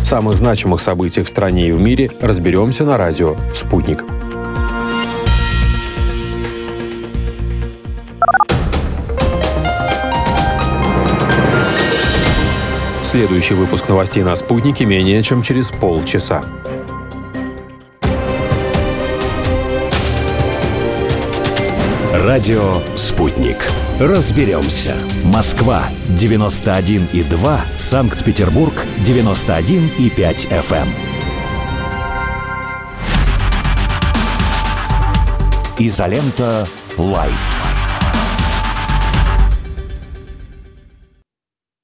[0.00, 4.04] В самых значимых событиях в стране и в мире разберемся на радио «Спутник».
[13.10, 16.44] Следующий выпуск новостей на «Спутнике» менее чем через полчаса.
[22.12, 23.56] Радио «Спутник».
[23.98, 24.94] Разберемся.
[25.24, 27.58] Москва, 91,2.
[27.78, 30.86] Санкт-Петербург, 91,5 FM.
[35.80, 37.69] Изолента «Live».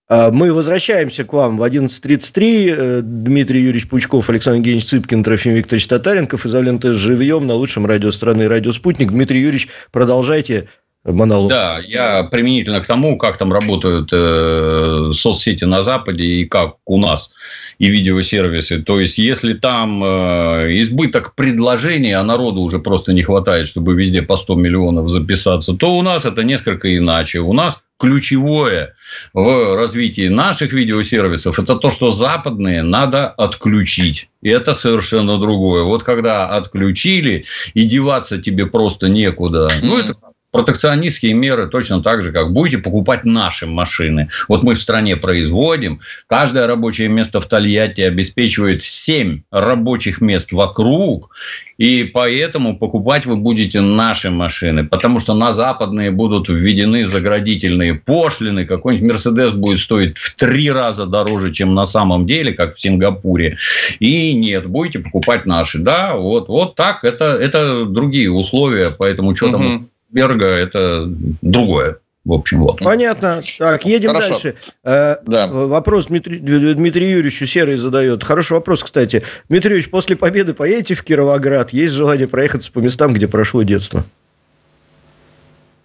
[0.08, 2.74] Мы возвращаемся к вам в 11.33.
[2.76, 6.46] Э, Дмитрий Юрьевич Пучков, Александр Евгеньевич Цыпкин, Трофим Викторович Татаренков.
[6.46, 9.10] Изолента живьем на лучшем радио страны «Радио Спутник».
[9.10, 10.68] Дмитрий Юрьевич, продолжайте
[11.04, 11.48] монолог.
[11.50, 16.98] Да, я применительно к тому, как там работают э, соцсети на Западе и как у
[16.98, 17.30] нас
[17.78, 18.82] и видеосервисы.
[18.82, 24.22] То есть, если там э, избыток предложений, а народу уже просто не хватает, чтобы везде
[24.22, 27.40] по 100 миллионов записаться, то у нас это несколько иначе.
[27.40, 28.94] У нас ключевое
[29.32, 34.28] в развитии наших видеосервисов, это то, что западные надо отключить.
[34.42, 35.82] И это совершенно другое.
[35.82, 39.70] Вот когда отключили, и деваться тебе просто некуда.
[39.82, 40.14] Ну, это
[40.56, 44.30] протекционистские меры точно так же, как будете покупать наши машины.
[44.48, 51.30] Вот мы в стране производим, каждое рабочее место в Тольятти обеспечивает 7 рабочих мест вокруг,
[51.76, 58.64] и поэтому покупать вы будете наши машины, потому что на западные будут введены заградительные пошлины,
[58.64, 63.58] какой-нибудь Мерседес будет стоить в три раза дороже, чем на самом деле, как в Сингапуре.
[63.98, 65.78] И нет, будете покупать наши.
[65.78, 69.86] Да, вот, вот так, это, это другие условия, поэтому что угу.
[70.10, 71.06] Берга– это
[71.42, 71.98] другое.
[72.26, 72.80] В общем, вот.
[72.80, 73.40] Понятно.
[73.56, 74.30] Так, едем Хорошо.
[74.30, 74.54] дальше.
[74.82, 75.46] Э, да.
[75.46, 78.24] Вопрос Дмитрий, Дмитрий Юрьевичу Серый задает.
[78.24, 79.22] Хороший вопрос, кстати.
[79.48, 81.72] Дмитрий Юрьевич, после победы поедете в Кировоград?
[81.72, 84.04] Есть желание проехаться по местам, где прошло детство?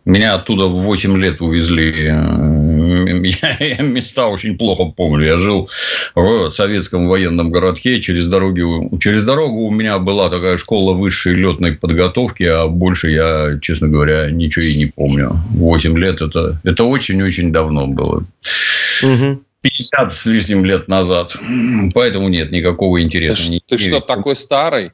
[0.06, 1.92] Меня оттуда в 8 лет увезли.
[3.42, 5.26] Я, я места очень плохо помню.
[5.26, 5.70] Я жил
[6.16, 8.02] в советском военном городке.
[8.02, 8.64] Через, дороги,
[9.00, 14.30] через дорогу у меня была такая школа высшей летной подготовки, а больше я, честно говоря,
[14.32, 15.32] ничего и не помню.
[15.52, 18.26] 8 лет это, это очень-очень давно было.
[19.04, 19.42] Угу.
[19.62, 21.36] 50 с лишним лет назад.
[21.94, 23.52] Поэтому нет никакого интереса.
[23.52, 24.92] Ты, ты что, такой старый?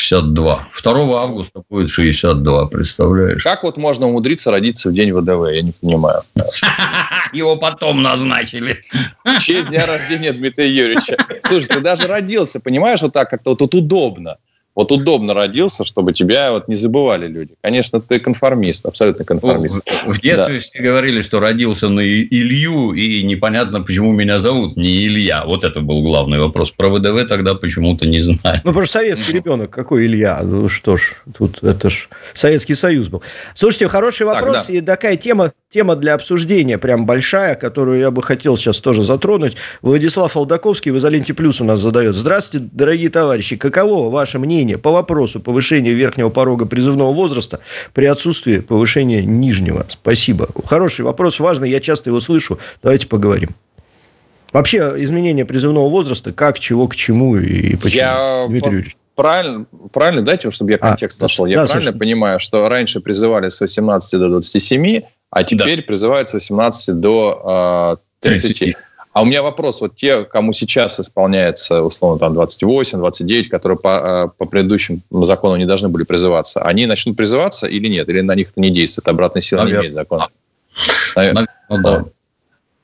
[0.00, 0.68] 62.
[0.82, 3.42] 2 августа будет 62, представляешь?
[3.42, 5.52] Как вот можно умудриться родиться в день ВДВ?
[5.52, 6.22] Я не понимаю.
[7.32, 8.80] Его потом назначили.
[9.24, 11.16] В честь дня рождения Дмитрия Юрьевича.
[11.46, 14.38] Слушай, ты даже родился, понимаешь, вот так как-то вот тут удобно
[14.80, 17.52] вот удобно родился, чтобы тебя вот не забывали люди.
[17.60, 19.82] Конечно, ты конформист, абсолютно конформист.
[20.06, 20.60] Ну, в детстве да.
[20.60, 25.44] все говорили, что родился на Илью, и непонятно, почему меня зовут не Илья.
[25.44, 26.70] Вот это был главный вопрос.
[26.70, 28.62] Про ВДВ тогда почему-то не знаю.
[28.64, 30.40] Ну, просто советский ребенок, какой Илья?
[30.42, 33.22] Ну, что ж, тут это ж Советский Союз был.
[33.54, 34.72] Слушайте, хороший вопрос, так, да.
[34.72, 39.58] и такая тема, тема для обсуждения, прям большая, которую я бы хотел сейчас тоже затронуть.
[39.82, 42.16] Владислав Алдаковский в «Изоленте Плюс» у нас задает.
[42.16, 43.56] Здравствуйте, дорогие товарищи.
[43.56, 47.60] Каково ваше мнение мнение по вопросу повышения верхнего порога призывного возраста
[47.92, 49.86] при отсутствии повышения нижнего?
[49.88, 50.48] Спасибо.
[50.66, 52.58] Хороший вопрос, важный, я часто его слышу.
[52.82, 53.50] Давайте поговорим.
[54.52, 58.02] Вообще, изменение призывного возраста, как, чего, к чему и почему?
[58.02, 58.96] Я Дмитрий Юрьевич.
[59.14, 61.46] Правильно, правильно, дайте, чтобы я а, контекст а, нашел.
[61.46, 61.98] Я да, правильно слушай.
[61.98, 65.82] понимаю, что раньше призывали с 18 до 27, а теперь да.
[65.82, 68.58] призывают с 18 до э, 30.
[68.58, 68.76] 30.
[69.12, 73.88] А у меня вопрос, вот те, кому сейчас исполняется, условно, там 28, 29, которые по,
[73.88, 78.08] э, по предыдущим закону не должны были призываться, они начнут призываться или нет?
[78.08, 79.08] Или на них это не действует?
[79.08, 79.80] Обратной силы Наверное.
[79.80, 80.26] не имеет закон?
[81.16, 81.48] Наверное.
[81.68, 82.04] да.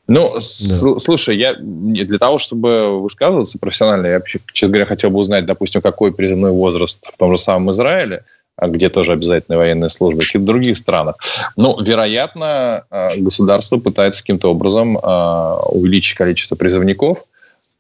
[0.08, 0.40] Ну, да.
[0.40, 5.46] С, слушай, я для того, чтобы высказываться профессионально, я вообще, честно говоря, хотел бы узнать,
[5.46, 8.24] допустим, какой призывной возраст в том же самом Израиле,
[8.60, 11.16] где тоже обязательная военная служба, и в других странах.
[11.56, 17.24] Ну, вероятно, э, государство пытается каким-то образом э, увеличить количество призывников,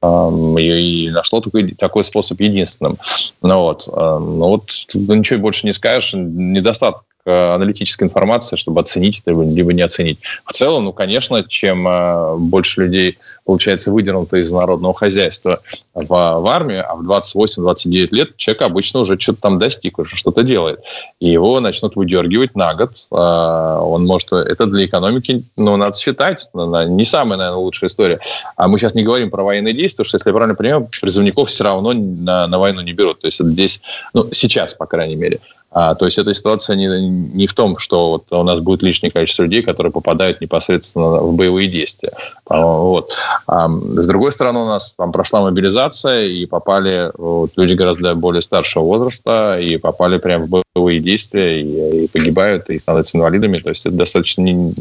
[0.02, 2.98] и нашло такой, такой способ единственным.
[3.42, 9.72] Ну вот, ну вот ничего больше не скажешь, недостаток аналитической информации, чтобы оценить это, либо
[9.72, 10.20] не оценить.
[10.44, 15.60] В целом, ну, конечно, чем э, больше людей, получается, выдернуто из народного хозяйства
[15.94, 20.42] в, в армию, а в 28-29 лет человек обычно уже что-то там достиг, уже что-то
[20.42, 20.80] делает.
[21.20, 22.92] И его начнут выдергивать на год.
[23.10, 24.32] Э, он может...
[24.32, 28.20] Это для экономики, ну, надо считать, не самая, наверное, лучшая история.
[28.56, 31.64] А мы сейчас не говорим про военные действия, что, если я правильно понимаю, призывников все
[31.64, 33.20] равно на, на войну не берут.
[33.20, 33.80] То есть здесь,
[34.14, 35.40] ну, сейчас, по крайней мере.
[35.78, 39.12] А, то есть эта ситуация не, не в том, что вот у нас будет лишнее
[39.12, 42.12] количество людей, которые попадают непосредственно в боевые действия.
[42.48, 43.12] А, вот.
[43.46, 48.40] А, с другой стороны, у нас там прошла мобилизация, и попали вот, люди гораздо более
[48.40, 53.58] старшего возраста, и попали прямо в боевые действия, и, и погибают, и становятся инвалидами.
[53.58, 54.72] То есть это достаточно не,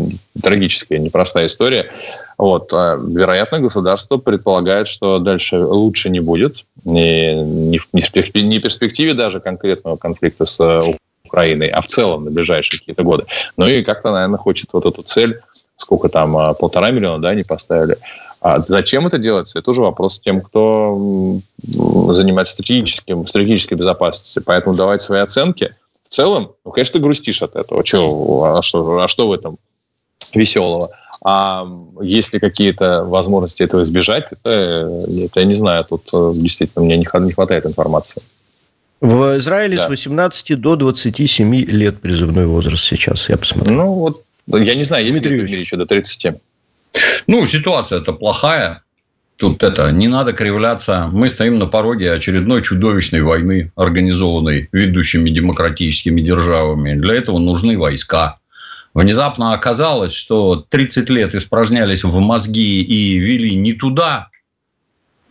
[0.41, 1.91] трагическая, непростая история.
[2.37, 2.71] Вот.
[2.73, 6.65] А, вероятно, государство предполагает, что дальше лучше не будет.
[6.83, 10.93] Не, не, в, в перспективе даже конкретного конфликта с э,
[11.25, 13.25] Украиной, а в целом на ближайшие какие-то годы.
[13.57, 15.41] Ну и как-то, наверное, хочет вот эту цель,
[15.77, 17.97] сколько там, а, полтора миллиона, да, не поставили.
[18.41, 19.57] А зачем это делается?
[19.57, 24.43] Это уже вопрос тем, кто занимается стратегическим, стратегической безопасностью.
[24.45, 25.75] Поэтому давать свои оценки.
[26.07, 27.83] В целом, ну, конечно, ты грустишь от этого.
[27.83, 27.97] Че,
[28.45, 29.57] а, что, а что в этом
[30.33, 30.91] веселого?
[31.27, 31.67] А
[32.01, 34.47] есть ли какие-то возможности этого избежать, это,
[35.23, 38.21] это я не знаю, тут э, действительно мне не хватает информации.
[39.01, 39.87] В Израиле да.
[39.87, 43.75] с 18 до 27 лет призывной возраст сейчас, я посмотрел.
[43.75, 46.35] Ну, вот, я не знаю, есть ли в мире еще до 30.
[47.25, 48.83] Ну, ситуация-то плохая.
[49.37, 51.09] Тут это, не надо кривляться.
[51.11, 56.93] Мы стоим на пороге очередной чудовищной войны, организованной ведущими демократическими державами.
[56.93, 58.37] Для этого нужны войска.
[58.95, 64.29] Внезапно оказалось, что 30 лет испражнялись в мозги и вели не туда,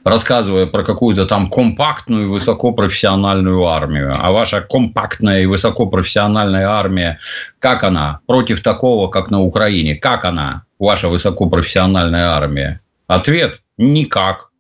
[0.05, 4.15] рассказывая про какую-то там компактную высокопрофессиональную армию.
[4.15, 7.21] А ваша компактная и высокопрофессиональная армия,
[7.59, 8.21] как она?
[8.27, 9.95] Против такого, как на Украине.
[9.95, 12.83] Как она, ваша высокопрофессиональная армия?
[13.07, 14.51] Ответ– никак.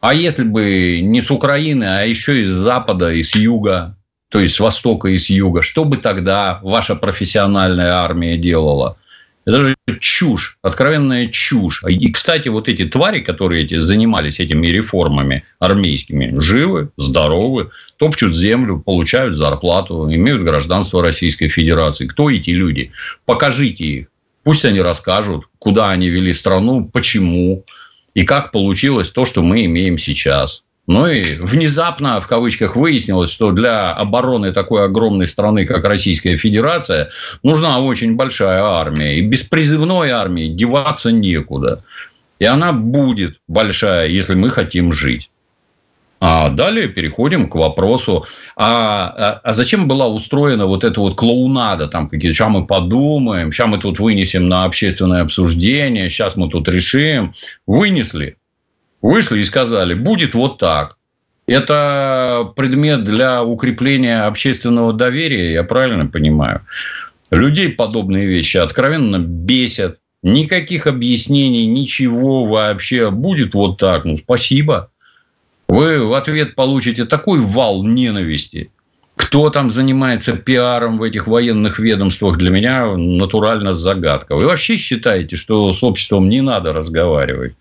[0.00, 3.98] А если бы не с Украины, а еще из Запада, и с Юга,
[4.34, 8.96] то есть с Востока и с Юга, что бы тогда ваша профессиональная армия делала?
[9.44, 11.84] Это же чушь, откровенная чушь.
[11.88, 18.80] И, кстати, вот эти твари, которые эти, занимались этими реформами армейскими, живы, здоровы, топчут землю,
[18.80, 22.08] получают зарплату, имеют гражданство Российской Федерации.
[22.08, 22.90] Кто эти люди?
[23.26, 24.06] Покажите их.
[24.42, 27.64] Пусть они расскажут, куда они вели страну, почему
[28.14, 30.63] и как получилось то, что мы имеем сейчас.
[30.86, 37.10] Ну и внезапно, в кавычках, выяснилось, что для обороны такой огромной страны, как Российская Федерация,
[37.42, 39.16] нужна очень большая армия.
[39.16, 41.82] И без призывной армии деваться некуда.
[42.38, 45.30] И она будет большая, если мы хотим жить.
[46.20, 48.26] А далее переходим к вопросу,
[48.56, 53.52] а, а, а зачем была устроена вот эта вот клоунада, там какие-то, сейчас мы подумаем,
[53.52, 57.34] сейчас мы тут вынесем на общественное обсуждение, сейчас мы тут решим.
[57.66, 58.36] Вынесли,
[59.04, 60.96] вышли и сказали, будет вот так.
[61.46, 66.62] Это предмет для укрепления общественного доверия, я правильно понимаю?
[67.30, 69.98] Людей подобные вещи откровенно бесят.
[70.22, 73.10] Никаких объяснений, ничего вообще.
[73.10, 74.06] Будет вот так.
[74.06, 74.90] Ну, спасибо.
[75.68, 78.70] Вы в ответ получите такой вал ненависти,
[79.16, 84.34] кто там занимается пиаром в этих военных ведомствах, для меня натурально загадка.
[84.34, 87.54] Вы вообще считаете, что с обществом не надо разговаривать?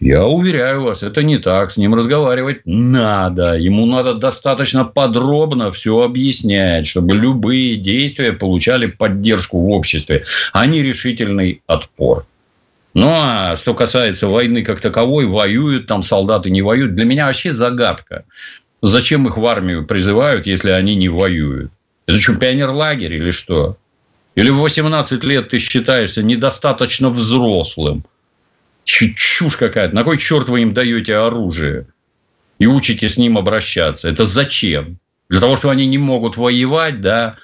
[0.00, 1.70] Я уверяю вас, это не так.
[1.70, 3.58] С ним разговаривать надо.
[3.58, 10.82] Ему надо достаточно подробно все объяснять, чтобы любые действия получали поддержку в обществе, а не
[10.82, 12.24] решительный отпор.
[12.94, 17.52] Ну, а что касается войны как таковой, воюют там солдаты, не воюют, для меня вообще
[17.52, 18.24] загадка.
[18.82, 21.72] Зачем их в армию призывают, если они не воюют?
[22.06, 23.76] Это что, пионер-лагерь или что?
[24.34, 28.04] Или в 18 лет ты считаешься недостаточно взрослым?
[28.84, 29.94] Чушь какая-то.
[29.94, 31.86] На кой черт вы им даете оружие?
[32.58, 34.08] И учите с ним обращаться?
[34.08, 34.98] Это зачем?
[35.28, 37.36] Для того, что они не могут воевать, да?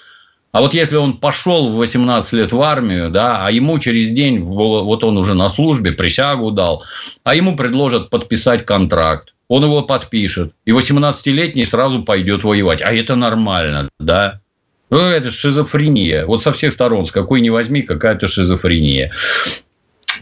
[0.53, 4.41] А вот если он пошел в 18 лет в армию, да, а ему через день,
[4.41, 6.85] вот он уже на службе, присягу дал,
[7.25, 10.55] а ему предложат подписать контракт он его подпишет.
[10.65, 12.81] И 18-летний сразу пойдет воевать.
[12.81, 14.41] А это нормально, да?
[14.89, 16.25] Ну, это шизофрения.
[16.25, 19.13] Вот со всех сторон, с какой ни возьми, какая-то шизофрения.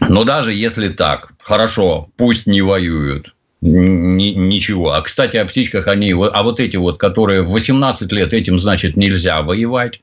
[0.01, 3.33] Но даже если так, хорошо, пусть не воюют.
[3.61, 4.91] Ни, ничего.
[4.91, 6.11] А, кстати, о птичках они...
[6.11, 10.01] А вот эти вот, которые в 18 лет, этим, значит, нельзя воевать.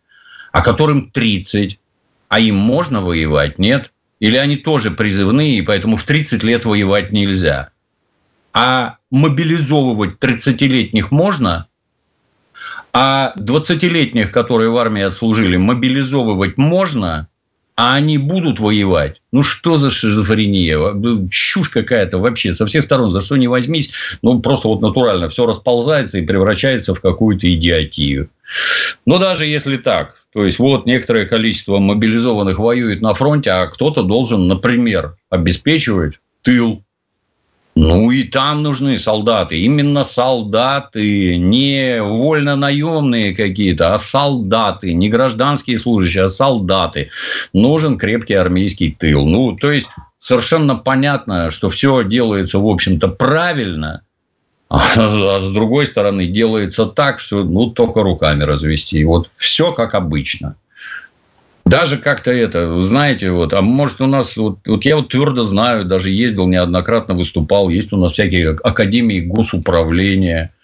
[0.53, 1.79] А которым 30.
[2.31, 3.59] А им можно воевать?
[3.59, 3.91] Нет.
[4.21, 7.73] Или они тоже призывные, и поэтому в 30 лет воевать нельзя.
[8.53, 11.67] А мобилизовывать 30-летних можно,
[12.93, 17.29] а 20-летних, которые в армии отслужили, мобилизовывать можно,
[17.77, 19.21] а они будут воевать.
[19.31, 21.29] Ну, что за шизофрения?
[21.31, 22.53] Чушь какая-то вообще.
[22.53, 23.93] Со всех сторон, за что не возьмись,
[24.23, 28.31] ну, просто вот натурально все расползается и превращается в какую-то идиотию.
[29.07, 34.03] Но даже если так, то есть, вот некоторое количество мобилизованных воюет на фронте, а кто-то
[34.03, 36.83] должен, например, обеспечивать тыл
[37.81, 39.57] ну, и там нужны солдаты.
[39.61, 47.11] Именно солдаты, не вольно-наемные какие-то, а солдаты, не гражданские служащие, а солдаты.
[47.53, 49.25] Нужен крепкий армейский тыл.
[49.27, 54.03] Ну, то есть, совершенно понятно, что все делается, в общем-то, правильно,
[54.69, 59.05] а с другой стороны делается так, что ну, только руками развести.
[59.05, 60.57] Вот все как обычно.
[61.69, 65.85] Даже как-то это, знаете, вот, а может у нас, вот, вот я вот твердо знаю,
[65.85, 70.55] даже ездил неоднократно, выступал, есть у нас всякие академии госуправления,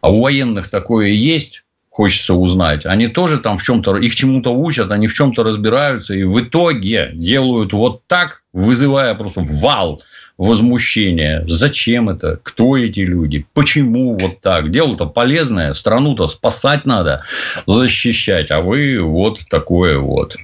[0.00, 2.86] а у военных такое есть, хочется узнать.
[2.86, 7.10] Они тоже там в чем-то, их чему-то учат, они в чем-то разбираются, и в итоге
[7.14, 10.02] делают вот так, вызывая просто вал
[10.36, 11.44] возмущения.
[11.46, 12.40] Зачем это?
[12.42, 13.46] Кто эти люди?
[13.54, 14.70] Почему вот так?
[14.70, 17.22] Дело-то полезное, страну-то спасать надо,
[17.66, 20.36] защищать, а вы вот такое вот.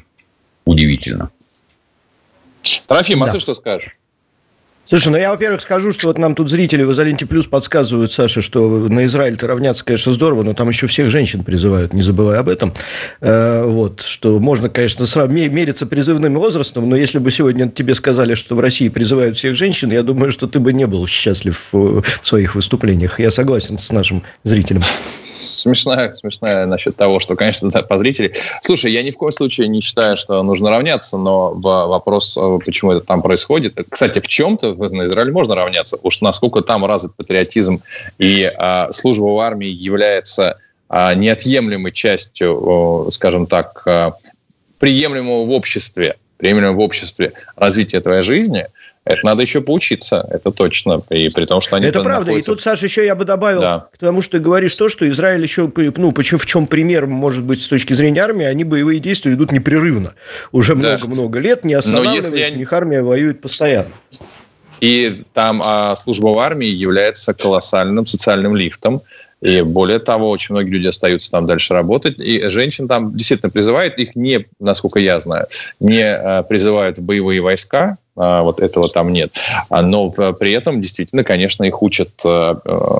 [0.71, 1.33] Удивительно.
[2.87, 3.33] Трофим, а да.
[3.33, 3.97] а ты что скажешь?
[4.91, 8.43] Слушай, ну я, во-первых, скажу, что вот нам тут зрители в «Изоленте Плюс» подсказывают, Саша,
[8.43, 12.49] что на Израиль-то равняться, конечно, здорово, но там еще всех женщин призывают, не забывай об
[12.49, 12.75] этом.
[13.21, 18.35] Э, вот, что можно, конечно, сразу мериться призывным возрастом, но если бы сегодня тебе сказали,
[18.35, 22.03] что в России призывают всех женщин, я думаю, что ты бы не был счастлив в
[22.25, 23.21] своих выступлениях.
[23.21, 24.83] Я согласен с нашим зрителем.
[25.23, 28.33] Смешная, смешная насчет того, что, конечно, да, по зрителей.
[28.61, 32.91] Слушай, я ни в коем случае не считаю, что нужно равняться, но вопрос, э, почему
[32.91, 33.79] это там происходит.
[33.89, 35.99] Кстати, в чем-то на Израиль можно равняться.
[36.03, 37.83] Уж насколько там развит патриотизм
[38.19, 40.59] и а, служба в армии является
[40.89, 44.15] а, неотъемлемой частью, скажем так, а,
[44.79, 48.67] приемлемого в обществе, приемлемого в обществе развития твоей жизни,
[49.05, 51.03] это надо еще поучиться, это точно.
[51.09, 52.27] И при том, что они это правда.
[52.27, 52.51] Находятся...
[52.51, 53.89] И тут, Саша, еще я бы добавил да.
[53.93, 57.43] к тому, что ты говоришь то, что Израиль еще, ну, почему, в чем пример, может
[57.43, 60.15] быть, с точки зрения армии, они боевые действия идут непрерывно.
[60.53, 61.41] Уже много-много да.
[61.41, 62.55] лет, не останавливаясь, если...
[62.55, 63.91] у них армия воюет постоянно.
[64.81, 69.03] И там а, служба в армии является колоссальным социальным лифтом.
[69.41, 72.19] И более того, очень многие люди остаются там дальше работать.
[72.19, 75.47] И женщин там действительно призывают, их не, насколько я знаю,
[75.81, 79.35] не а, призывают в боевые войска, а, вот этого там нет.
[79.71, 82.51] А, но при этом действительно, конечно, их учат а,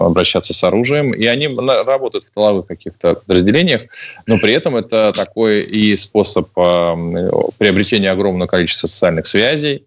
[0.01, 3.83] обращаться с оружием, и они работают в тыловых каких-то подразделениях,
[4.27, 9.85] но при этом это такой и способ приобретения огромного количества социальных связей,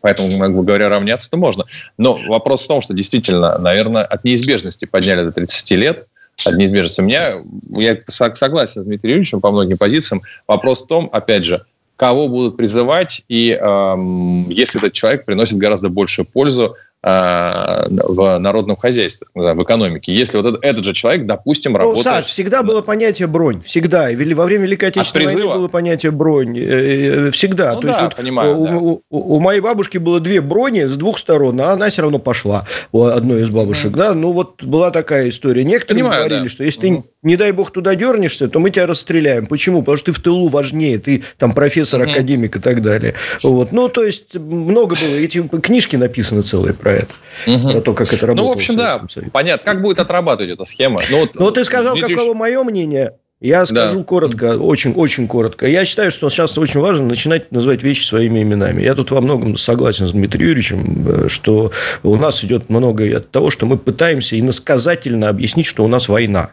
[0.00, 1.64] Поэтому, как бы говоря, равняться-то можно.
[1.96, 6.06] Но вопрос в том, что действительно, наверное, от неизбежности подняли до 30 лет,
[6.44, 7.00] от неизбежности.
[7.00, 7.34] У меня,
[7.70, 10.22] я согласен с Дмитрием Юрьевичем по многим позициям.
[10.46, 11.64] Вопрос в том, опять же,
[11.96, 19.28] кого будут призывать, и эм, если этот человек приносит гораздо большую пользу в народном хозяйстве,
[19.34, 20.12] в экономике.
[20.12, 22.04] Если вот этот, этот же человек, допустим, ну, работает...
[22.04, 23.60] Саш, всегда было понятие бронь.
[23.62, 24.08] Всегда.
[24.10, 26.58] Во время Великой Отечественной войны было понятие бронь.
[26.58, 27.74] Э, э, всегда.
[27.74, 28.76] Ну, То да, есть, вот понимаю, у, да.
[28.76, 32.18] у, у, у моей бабушки было две брони с двух сторон, а она все равно
[32.18, 33.92] пошла у одной из бабушек.
[33.92, 33.96] Mm.
[33.96, 34.14] Да?
[34.14, 35.62] Ну, вот была такая история.
[35.62, 36.48] Некоторые понимаю, говорили, да.
[36.48, 36.96] что если mm.
[36.96, 39.46] ты, не дай бог, туда дернешься, то мы тебя расстреляем.
[39.46, 39.82] Почему?
[39.82, 42.10] Потому что ты в тылу важнее, ты там профессор, mm.
[42.10, 43.14] академик и так далее.
[43.44, 43.70] Вот.
[43.70, 45.14] Ну, то есть, много было.
[45.14, 47.14] Эти книжки написаны целые про это.
[47.46, 47.70] Угу.
[47.70, 48.46] Про то, как это работает.
[48.46, 49.64] Ну, в общем, да, понятно.
[49.64, 51.00] Как будет отрабатывать эта схема?
[51.10, 52.16] Ну, вот, ну ты сказал, Дмитрий...
[52.16, 53.14] каково мое мнение.
[53.40, 54.04] Я скажу да.
[54.04, 55.68] коротко, очень-очень коротко.
[55.68, 58.82] Я считаю, что сейчас очень важно начинать называть вещи своими именами.
[58.82, 61.70] Я тут во многом согласен с Дмитрием Юрьевичем, э, что
[62.02, 66.50] у нас идет много от того, что мы пытаемся иносказательно объяснить, что у нас война.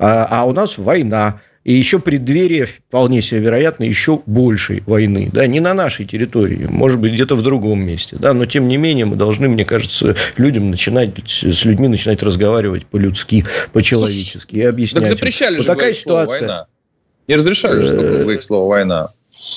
[0.00, 5.30] А, а у нас война и еще преддверие, вполне себе вероятно, еще большей войны.
[5.32, 8.16] Да, не на нашей территории, может быть, где-то в другом месте.
[8.18, 12.84] Да, но, тем не менее, мы должны, мне кажется, людям начинать, с людьми начинать разговаривать
[12.86, 15.04] по-людски, по-человечески и объяснять.
[15.04, 16.40] Так запрещали вот же такая ситуация.
[16.40, 16.66] война.
[17.26, 19.08] Не разрешали же говорить слово «война».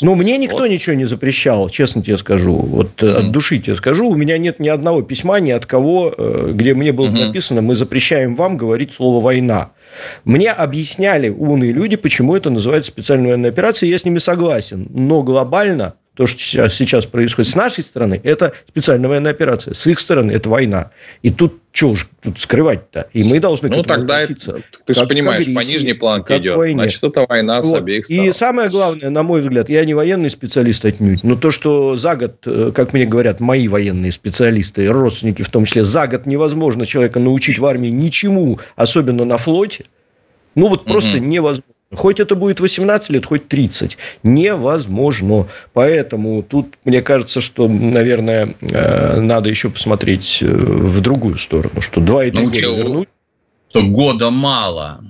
[0.01, 0.69] Ну, мне никто вот.
[0.69, 2.53] ничего не запрещал, честно тебе скажу.
[2.53, 3.13] Вот mm-hmm.
[3.13, 6.73] от души тебе скажу, у меня нет ни одного письма, ни от кого, э, где
[6.73, 7.25] мне было mm-hmm.
[7.27, 9.71] написано, мы запрещаем вам говорить слово «война».
[10.23, 14.87] Мне объясняли умные люди, почему это называется специальной военной операцией, я с ними согласен.
[14.89, 19.76] Но глобально то, что сейчас, сейчас происходит с нашей стороны, это специальная военная операция.
[19.76, 20.89] С их стороны это война.
[21.22, 23.07] И тут что уж тут скрывать-то?
[23.13, 26.57] И мы должны Ну, тогда это, ты же понимаешь, по нижней планке идет.
[26.57, 26.80] Войне.
[26.80, 27.65] Значит, это война вот.
[27.68, 28.26] с обеих сторон.
[28.26, 32.15] И самое главное, на мой взгляд, я не военный специалист отнюдь, но то, что за
[32.15, 36.88] год, э, как мне говорят, мои военные специалисты, родственники в том числе, за год невозможно
[36.88, 39.86] человека научить в армии ничему, особенно на флоте,
[40.55, 41.26] ну, вот просто угу.
[41.26, 41.76] невозможно.
[41.95, 43.97] Хоть это будет 18 лет, хоть 30.
[44.23, 45.47] Невозможно.
[45.73, 52.01] Поэтому тут, мне кажется, что, наверное, э, надо еще посмотреть э, в другую сторону, что
[52.01, 53.09] 2,3 ну, года вернуть.
[53.69, 55.03] Что года мало.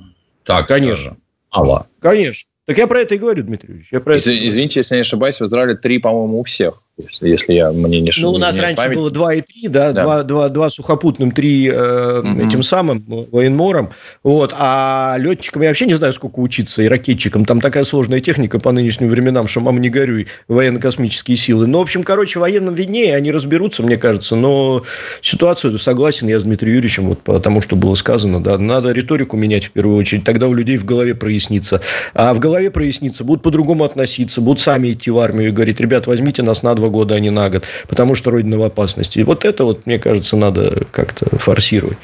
[0.43, 1.17] Так, конечно.
[1.51, 1.87] Мало.
[1.99, 2.47] Конечно.
[2.65, 3.87] Так я про это и говорю, Дмитрий Ильич.
[3.91, 4.49] Я про Извините, это...
[4.49, 6.83] Извините, если я не ошибаюсь, в Израиле три, по-моему, у всех.
[7.21, 8.11] Если я мне не.
[8.19, 8.97] Ну, у нас раньше память.
[8.97, 10.03] было два и три, да, да.
[10.03, 12.41] Два, два, два сухопутным, три э, угу.
[12.41, 13.91] этим самым военмором.
[14.23, 14.53] Вот.
[14.57, 17.45] А летчикам я вообще не знаю, сколько учиться, и ракетчикам.
[17.45, 21.67] Там такая сложная техника по нынешним временам, что мама не горюй, военно-космические силы.
[21.67, 24.35] Ну, в общем, короче, военным виднее, они разберутся, мне кажется.
[24.35, 24.83] Но
[25.21, 29.37] ситуацию, согласен я с Дмитрием Юрьевичем, вот по тому, что было сказано, да, надо риторику
[29.37, 31.81] менять в первую очередь, тогда у людей в голове прояснится.
[32.15, 36.07] А в голове прояснится, будут по-другому относиться, будут сами идти в армию и говорить, ребят,
[36.07, 39.19] возьмите нас на два два года, а не на год, потому что Родина в опасности.
[39.19, 41.97] И вот это вот, мне кажется, надо как-то форсировать,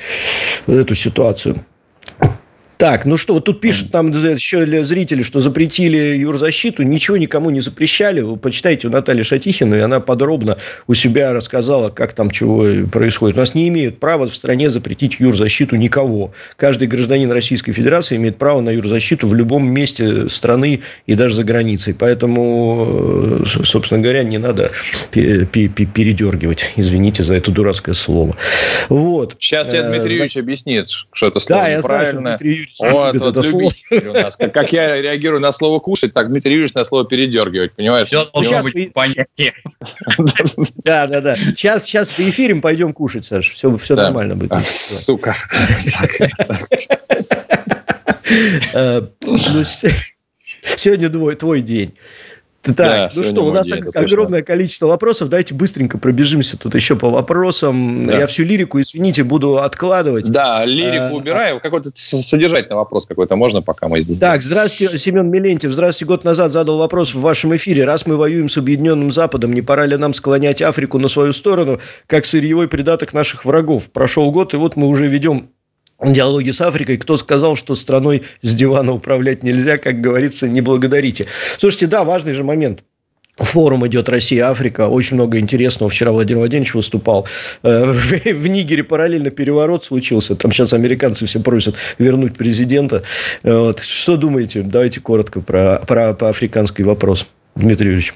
[0.67, 1.63] эту ситуацию.
[2.77, 6.83] Так, ну что, вот тут пишут там еще зрители, что запретили юрзащиту.
[6.83, 8.21] Ничего никому не запрещали.
[8.21, 10.57] Вы почитайте у Натальи Шатихиной, она подробно
[10.87, 13.37] у себя рассказала, как там чего происходит.
[13.37, 16.33] У нас не имеют права в стране запретить юрзащиту никого.
[16.57, 21.43] Каждый гражданин Российской Федерации имеет право на юрзащиту в любом месте страны и даже за
[21.43, 21.93] границей.
[21.93, 24.71] Поэтому, э, собственно говоря, не надо
[25.11, 26.73] передергивать.
[26.75, 28.35] Извините за это дурацкое слово.
[28.89, 29.35] Вот.
[29.39, 32.29] Сейчас тебе э, Дмитрий Юрьевич объяснит, что это слово да, неправильно.
[32.29, 33.71] Я знаю, что вот, вот это слово.
[33.91, 34.35] у нас.
[34.35, 38.07] Как, как я реагирую на слово кушать, так Дмитрий Юрьевич на слово передергивать, понимаешь?
[38.07, 39.01] Все должно быть по...
[39.01, 39.53] понятие.
[40.83, 41.35] Да, да, да.
[41.35, 43.51] Сейчас, сейчас по эфирем пойдем кушать, Саш.
[43.51, 44.03] Все, все да.
[44.03, 44.61] нормально будет.
[44.63, 45.35] Сука.
[48.73, 49.37] Э, ну,
[50.75, 51.93] сегодня твой день.
[52.63, 54.43] Так, да, ну что, у нас день, огромное точно.
[54.43, 55.27] количество вопросов.
[55.27, 58.07] Давайте быстренько пробежимся тут еще по вопросам.
[58.07, 58.19] Да.
[58.19, 60.31] Я всю лирику, извините, буду откладывать.
[60.31, 61.59] Да, лирику а, убираю.
[61.59, 64.17] Какой-то содержательный вопрос какой-то можно, пока мы здесь.
[64.17, 65.73] Так, здравствуйте, Семен Милентьев.
[65.73, 66.05] Здравствуйте.
[66.05, 67.83] Год назад задал вопрос в вашем эфире.
[67.83, 71.81] Раз мы воюем с Объединенным Западом, не пора ли нам склонять Африку на свою сторону,
[72.07, 73.89] как сырьевой придаток наших врагов?
[73.89, 75.49] Прошел год, и вот мы уже ведем
[76.05, 76.97] диалоги с Африкой.
[76.97, 81.27] Кто сказал, что страной с дивана управлять нельзя, как говорится, не благодарите.
[81.57, 82.83] Слушайте, да, важный же момент.
[83.37, 84.87] Форум идет Россия-Африка.
[84.87, 85.89] Очень много интересного.
[85.89, 87.27] Вчера Владимир Владимирович выступал.
[87.63, 90.35] Э, в Нигере параллельно переворот случился.
[90.35, 93.03] Там сейчас американцы все просят вернуть президента.
[93.41, 93.79] Вот.
[93.79, 94.61] Что думаете?
[94.61, 97.25] Давайте коротко про, про, про африканский вопрос,
[97.55, 98.13] Дмитрий Юрьевич.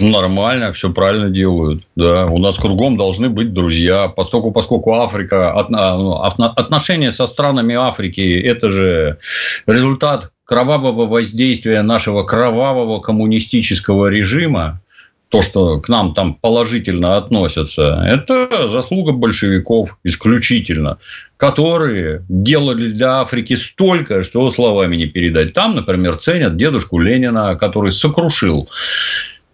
[0.00, 1.84] Нормально, все правильно делают.
[1.94, 8.40] Да, у нас кругом должны быть друзья, поскольку, поскольку Африка, ну, отношения со странами Африки,
[8.40, 9.18] это же
[9.66, 14.80] результат кровавого воздействия нашего кровавого коммунистического режима,
[15.28, 20.98] то, что к нам там положительно относятся, это заслуга большевиков исключительно,
[21.38, 25.54] которые делали для Африки столько, что словами не передать.
[25.54, 28.68] Там, например, ценят дедушку Ленина, который сокрушил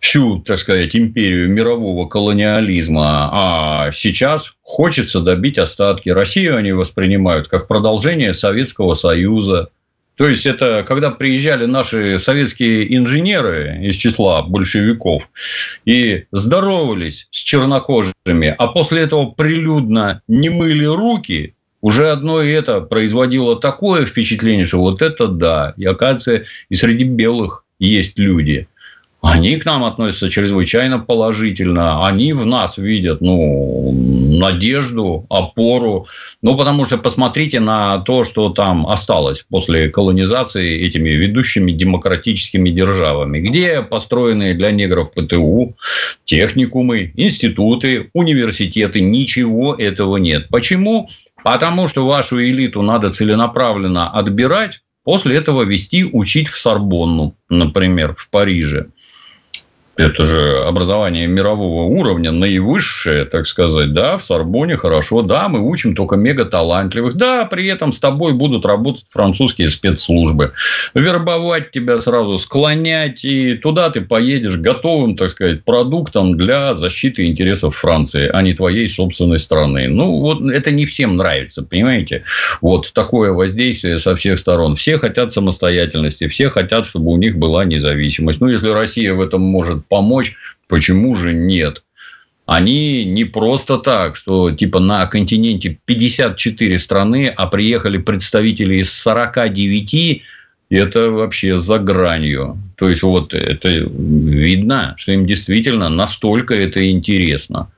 [0.00, 6.08] всю, так сказать, империю мирового колониализма, а сейчас хочется добить остатки.
[6.08, 9.70] Россию они воспринимают как продолжение Советского Союза.
[10.16, 15.22] То есть, это когда приезжали наши советские инженеры из числа большевиков
[15.84, 22.80] и здоровались с чернокожими, а после этого прилюдно не мыли руки, уже одно и это
[22.80, 25.74] производило такое впечатление, что вот это да.
[25.76, 28.66] И оказывается, и среди белых есть люди–
[29.20, 32.06] они к нам относятся чрезвычайно положительно.
[32.06, 36.06] Они в нас видят ну, надежду, опору.
[36.40, 43.40] Ну, потому что посмотрите на то, что там осталось после колонизации этими ведущими демократическими державами,
[43.40, 45.76] где построенные для негров ПТУ,
[46.24, 49.00] техникумы, институты, университеты.
[49.00, 50.48] Ничего этого нет.
[50.48, 51.08] Почему?
[51.42, 58.28] Потому что вашу элиту надо целенаправленно отбирать, после этого вести учить в Сорбонну, например, в
[58.28, 58.90] Париже
[59.98, 65.96] это же образование мирового уровня, наивысшее, так сказать, да, в Сорбоне хорошо, да, мы учим
[65.96, 70.52] только мега талантливых, да, при этом с тобой будут работать французские спецслужбы,
[70.94, 77.74] вербовать тебя сразу, склонять, и туда ты поедешь готовым, так сказать, продуктом для защиты интересов
[77.74, 79.88] Франции, а не твоей собственной страны.
[79.88, 82.22] Ну, вот это не всем нравится, понимаете?
[82.60, 84.76] Вот такое воздействие со всех сторон.
[84.76, 88.40] Все хотят самостоятельности, все хотят, чтобы у них была независимость.
[88.40, 90.34] Ну, если Россия в этом может помочь,
[90.68, 91.82] почему же нет?
[92.46, 100.22] Они не просто так, что типа на континенте 54 страны, а приехали представители из 49,
[100.70, 102.58] это вообще за гранью.
[102.76, 107.70] То есть, вот это видно, что им действительно настолько это интересно.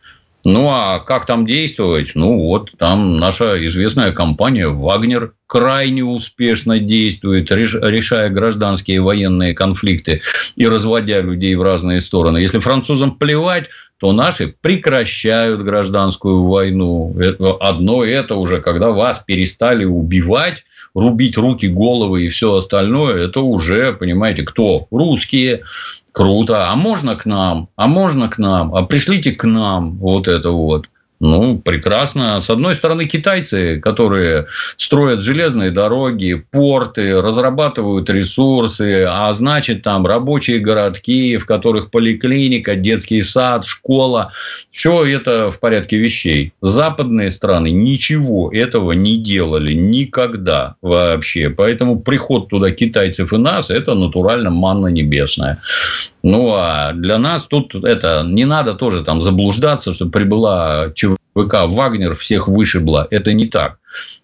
[0.45, 2.13] Ну, а как там действовать?
[2.15, 10.23] Ну, вот там наша известная компания «Вагнер» крайне успешно действует, решая гражданские и военные конфликты
[10.57, 12.39] и разводя людей в разные стороны.
[12.39, 13.69] Если французам плевать,
[13.99, 17.15] то наши прекращают гражданскую войну.
[17.61, 20.65] Одно это уже, когда вас перестали убивать,
[20.95, 24.89] рубить руки, головы и все остальное, это уже, понимаете, кто?
[24.91, 25.65] Русские,
[26.13, 26.71] Круто.
[26.71, 27.69] А можно к нам?
[27.77, 28.75] А можно к нам?
[28.75, 30.89] А пришлите к нам вот это вот.
[31.21, 32.41] Ну, прекрасно.
[32.41, 34.47] С одной стороны, китайцы, которые
[34.79, 43.21] строят железные дороги, порты, разрабатывают ресурсы, а значит, там рабочие городки, в которых поликлиника, детский
[43.21, 44.33] сад, школа.
[44.73, 46.55] Все это в порядке вещей.
[46.63, 51.51] Западные страны ничего этого не делали никогда вообще.
[51.51, 55.61] Поэтому приход туда китайцев и нас– это натурально манна небесная.
[56.23, 60.91] Ну, а для нас тут это не надо тоже там заблуждаться, что прибыла
[61.37, 63.07] ЧВК «Вагнер», всех вышибла.
[63.11, 63.79] Это не так.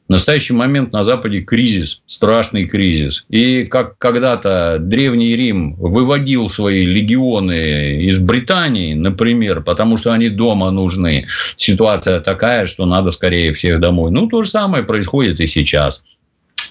[0.09, 3.25] В настоящий момент на Западе кризис, страшный кризис.
[3.29, 10.71] И как когда-то Древний Рим выводил свои легионы из Британии, например, потому что они дома
[10.71, 11.27] нужны,
[11.57, 14.13] ситуация такая, что надо скорее всех домой.
[14.13, 16.03] Ну, то же самое происходит и сейчас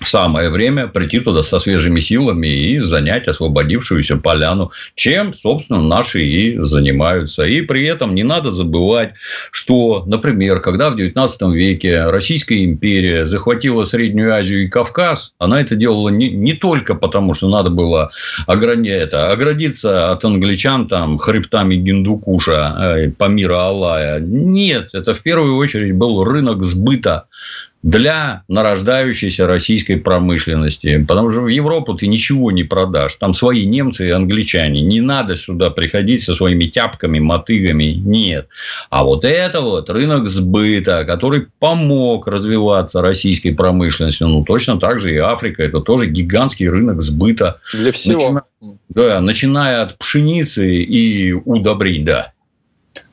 [0.02, 6.58] самое время прийти туда со свежими силами и занять освободившуюся поляну, чем, собственно, наши и
[6.60, 7.44] занимаются.
[7.44, 9.14] И при этом не надо забывать,
[9.52, 15.76] что, например, когда в XIX веке Российская империя захватила Среднюю Азию и Кавказ, она это
[15.76, 18.12] делала не, не только потому, что надо было
[18.48, 24.20] ограни, это, оградиться от англичан там, хребтами Гиндукуша, э, Памира Аллая.
[24.20, 27.26] Нет, это в первую очередь был рынок сбыта
[27.86, 31.06] для нарождающейся российской промышленности.
[31.08, 33.14] Потому что в Европу ты ничего не продашь.
[33.16, 34.82] Там свои немцы и англичане.
[34.82, 37.94] Не надо сюда приходить со своими тяпками, мотыгами.
[37.94, 38.48] Нет.
[38.90, 44.24] А вот это вот рынок сбыта, который помог развиваться российской промышленности.
[44.24, 45.62] Ну, точно так же и Африка.
[45.62, 47.60] Это тоже гигантский рынок сбыта.
[47.72, 48.42] Для всего.
[48.62, 52.32] Начиная, да, начиная от пшеницы и удобрить, да.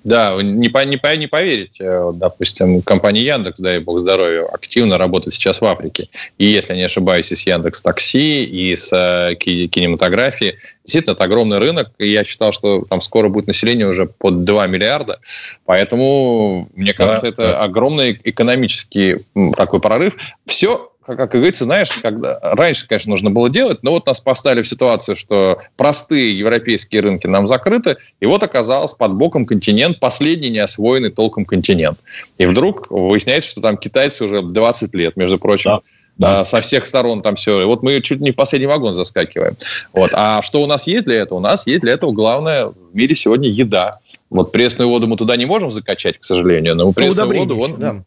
[0.05, 5.35] Да, не, по, не, по, не поверите, допустим, компания Яндекс, дай бог здоровья, активно работает
[5.35, 6.09] сейчас в Африке.
[6.39, 10.57] И, если не ошибаюсь, и с Яндекс Такси, и с э, кинематографией.
[10.85, 14.66] Действительно, это огромный рынок, и я считал, что там скоро будет население уже под 2
[14.66, 15.20] миллиарда.
[15.66, 17.62] Поэтому, мне кажется, да, это да.
[17.62, 19.18] огромный экономический
[19.57, 20.16] такой прорыв.
[20.47, 24.62] Все как, как говорится, знаешь, когда раньше, конечно, нужно было делать, но вот нас поставили
[24.62, 30.50] в ситуацию, что простые европейские рынки нам закрыты, и вот оказалось под боком континент, последний
[30.50, 31.98] неосвоенный толком континент.
[32.38, 35.80] И вдруг выясняется, что там китайцы уже 20 лет, между прочим, да
[36.18, 36.44] да.
[36.44, 37.62] со всех сторон там все.
[37.62, 39.57] И вот мы чуть не в последний вагон заскакиваем.
[39.92, 40.11] Вот.
[40.14, 41.38] А что у нас есть для этого?
[41.38, 43.98] У нас есть для этого главное в мире сегодня еда.
[44.33, 47.55] Вот пресную воду мы туда не можем закачать, к сожалению, но мы пресную воду...
[47.55, 48.03] Вон, да.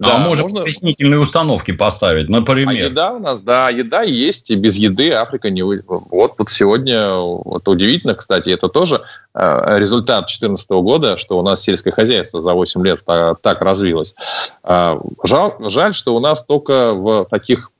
[0.00, 0.62] Да, а можем можно...
[0.62, 2.68] пояснительные установки поставить, например.
[2.68, 5.62] А еда у нас, да, еда есть, и без еды Африка не...
[5.62, 9.02] Вот, вот сегодня, вот удивительно, кстати, это тоже
[9.34, 14.16] э, результат 2014 года, что у нас сельское хозяйство за 8 лет так, так развилось.
[14.64, 17.70] Э, жаль, жаль, что у нас только в таких...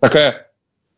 [0.00, 0.47] Такая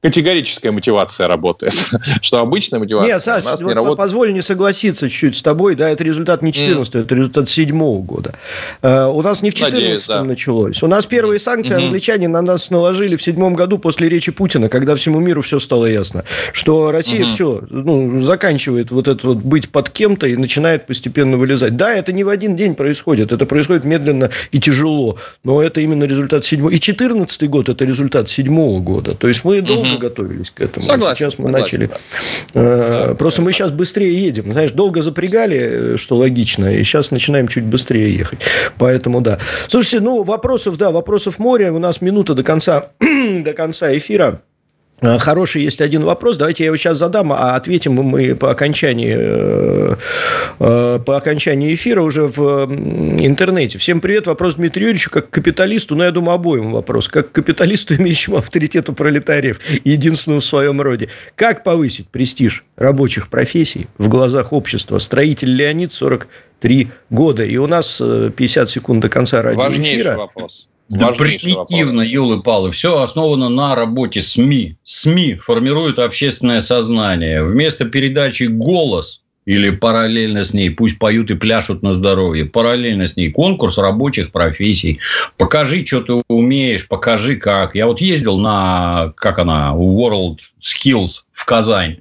[0.03, 1.75] категорическая мотивация работает,
[2.23, 3.99] что обычная мотивация Нет, Саш, у нас вот не работает.
[3.99, 7.01] позволь не согласиться чуть-чуть с тобой, да, это результат не 14 mm.
[7.03, 8.35] это результат 7 года.
[8.83, 10.25] Uh, у нас не в 14 да.
[10.25, 10.83] началось.
[10.83, 11.87] У нас первые санкции mm-hmm.
[11.87, 15.87] англичане на нас наложили в седьмом году после речи Путина, когда всему миру все стало
[15.87, 17.35] ясно, что Россия mm-hmm.
[17.35, 21.77] все, ну, заканчивает вот это вот быть под кем-то и начинает постепенно вылезать.
[21.77, 26.05] Да, это не в один день происходит, это происходит медленно и тяжело, но это именно
[26.05, 26.71] результат седьмого.
[26.71, 29.15] И 14 год это результат седьмого года.
[29.15, 29.90] То есть мы долго mm-hmm.
[29.99, 30.85] Готовились к этому.
[30.85, 31.17] Согласен.
[31.17, 31.87] Сейчас мы согласен, начали.
[32.55, 33.11] Да.
[33.11, 33.57] Э, просто да, мы да.
[33.57, 34.53] сейчас быстрее едем.
[34.53, 38.41] Знаешь, долго запрягали, что логично, и сейчас начинаем чуть быстрее ехать.
[38.79, 39.39] Поэтому да.
[39.69, 41.71] Слушайте, ну вопросов, да, вопросов море.
[41.71, 44.43] У нас минута до конца, до конца эфира.
[45.01, 49.17] Э, хороший есть один вопрос, давайте я его сейчас задам, а ответим мы по окончании,
[49.17, 49.97] э,
[50.59, 52.67] э, по окончании эфира уже в
[53.21, 53.79] интернете.
[53.79, 58.37] Всем привет, вопрос Дмитрию Юрьевичу, как капиталисту, ну, я думаю, обоим вопрос, как капиталисту, имеющему
[58.37, 61.09] авторитет у пролетариев, единственному в своем роде.
[61.35, 64.99] Как повысить престиж рабочих профессий в глазах общества?
[64.99, 67.45] Строитель Леонид, 43 года.
[67.45, 69.71] И у нас 50 секунд до конца радиоэфира.
[69.71, 70.69] Важнейший вопрос.
[70.91, 72.73] Да примитивно, елы-палы.
[72.73, 74.77] Все основано на работе СМИ.
[74.83, 77.45] СМИ формируют общественное сознание.
[77.45, 83.17] Вместо передачи «Голос» или параллельно с ней, пусть поют и пляшут на здоровье, параллельно с
[83.17, 84.99] ней конкурс рабочих профессий.
[85.37, 87.77] Покажи, что ты умеешь, покажи как.
[87.77, 92.01] Я вот ездил на, как она, World Skills в Казань,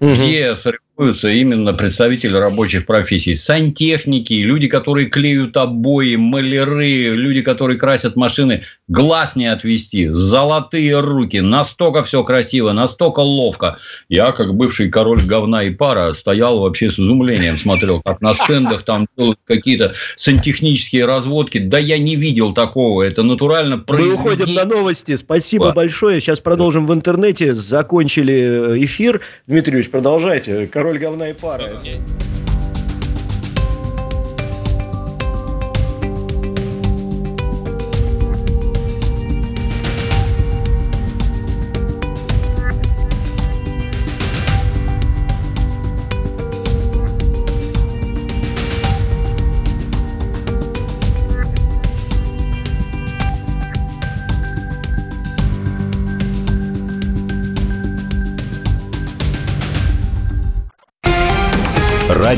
[0.00, 0.14] угу.
[0.14, 0.56] где
[1.00, 3.34] именно представители рабочих профессий.
[3.34, 8.64] Сантехники, люди, которые клеют обои, маляры, люди, которые красят машины.
[8.88, 11.40] Глаз не отвести, золотые руки.
[11.40, 13.78] Настолько все красиво, настолько ловко.
[14.08, 18.82] Я, как бывший король говна и пара, стоял вообще с изумлением, смотрел, как на стендах
[18.82, 21.58] там делают какие-то сантехнические разводки.
[21.58, 23.02] Да я не видел такого.
[23.02, 24.22] Это натурально произведение.
[24.22, 25.16] Мы уходим на новости.
[25.16, 25.72] Спасибо да.
[25.72, 26.20] большое.
[26.20, 27.54] Сейчас продолжим в интернете.
[27.54, 29.20] Закончили эфир.
[29.46, 30.66] Дмитрий Ильич, продолжайте.
[30.66, 31.80] Король король говна и пара.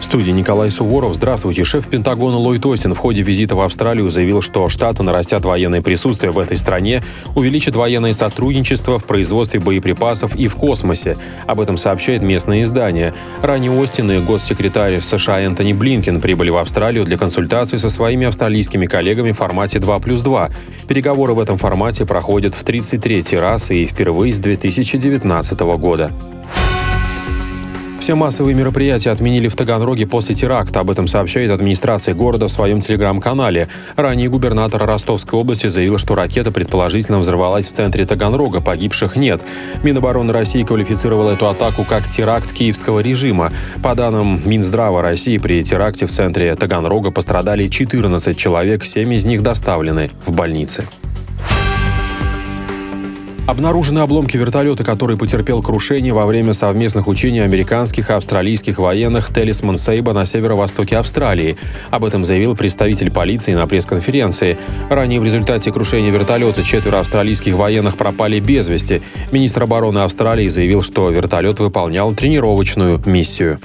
[0.00, 1.14] В студии Николай Суворов.
[1.14, 1.62] Здравствуйте.
[1.62, 6.32] Шеф Пентагона Ллойд Остин в ходе визита в Австралию заявил, что Штаты нарастят военное присутствие
[6.32, 7.02] в этой стране,
[7.34, 11.18] увеличат военное сотрудничество в производстве боеприпасов и в космосе.
[11.46, 13.12] Об этом сообщает местное издание.
[13.42, 18.86] Ранее Остин и госсекретарь США Энтони Блинкен прибыли в Австралию для консультаций со своими австралийскими
[18.86, 20.48] коллегами в формате 2 плюс 2.
[20.88, 26.10] Переговоры в этом формате проходят в 33 раз и впервые с 2019 года.
[28.00, 30.80] Все массовые мероприятия отменили в Таганроге после теракта.
[30.80, 33.68] Об этом сообщает администрация города в своем телеграм-канале.
[33.94, 38.62] Ранее губернатор Ростовской области заявил, что ракета предположительно взорвалась в центре Таганрога.
[38.62, 39.42] Погибших нет.
[39.82, 43.52] Минобороны России квалифицировал эту атаку как теракт киевского режима.
[43.82, 49.42] По данным Минздрава России, при теракте в центре Таганрога пострадали 14 человек, 7 из них
[49.42, 50.86] доставлены в больницы.
[53.50, 59.76] Обнаружены обломки вертолета, который потерпел крушение во время совместных учений американских и австралийских военных Телесман
[59.76, 61.56] Сейба на северо-востоке Австралии.
[61.90, 64.56] Об этом заявил представитель полиции на пресс-конференции.
[64.88, 69.02] Ранее в результате крушения вертолета четверо австралийских военных пропали без вести.
[69.32, 73.58] Министр обороны Австралии заявил, что вертолет выполнял тренировочную миссию.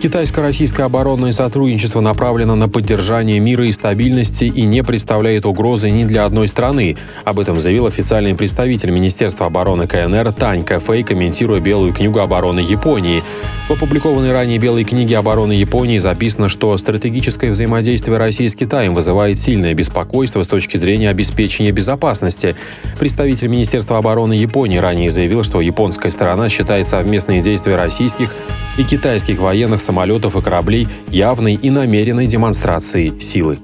[0.00, 6.24] Китайско-российское оборонное сотрудничество направлено на поддержание мира и стабильности и не представляет угрозы ни для
[6.24, 6.96] одной страны.
[7.24, 13.24] Об этом заявил официальный представитель Министерства обороны КНР Тань Кэфэй, комментируя Белую книгу обороны Японии.
[13.68, 19.36] В опубликованной ранее Белой книге обороны Японии записано, что стратегическое взаимодействие России с Китаем вызывает
[19.36, 22.54] сильное беспокойство с точки зрения обеспечения безопасности.
[23.00, 28.34] Представитель Министерства обороны Японии ранее заявил, что японская сторона считает совместные действия российских
[28.78, 33.58] и китайских военных самолетов и кораблей явной и намеренной демонстрацией силы.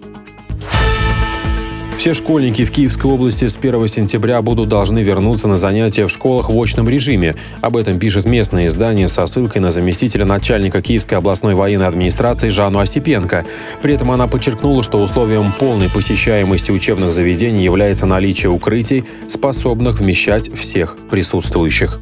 [1.98, 6.48] Все школьники в Киевской области с 1 сентября будут должны вернуться на занятия в школах
[6.48, 7.34] в очном режиме.
[7.60, 12.78] Об этом пишет местное издание со ссылкой на заместителя начальника Киевской областной военной администрации Жанну
[12.78, 13.44] Остепенко.
[13.82, 20.50] При этом она подчеркнула, что условием полной посещаемости учебных заведений является наличие укрытий, способных вмещать
[20.54, 22.00] всех присутствующих.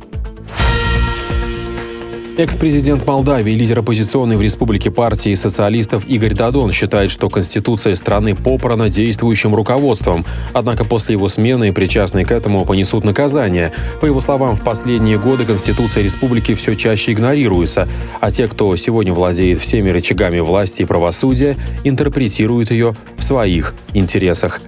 [2.38, 8.88] Экс-президент Молдавии, лидер оппозиционной в республике партии социалистов Игорь Дадон считает, что Конституция страны попрана
[8.88, 10.24] действующим руководством.
[10.54, 13.72] Однако после его смены причастные к этому понесут наказание.
[14.00, 17.86] По его словам, в последние годы Конституция республики все чаще игнорируется,
[18.22, 24.62] а те, кто сегодня владеет всеми рычагами власти и правосудия, интерпретируют ее в своих интересах.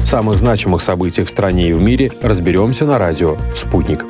[0.00, 4.06] В самых значимых событиях в стране и в мире разберемся на радио «Спутник».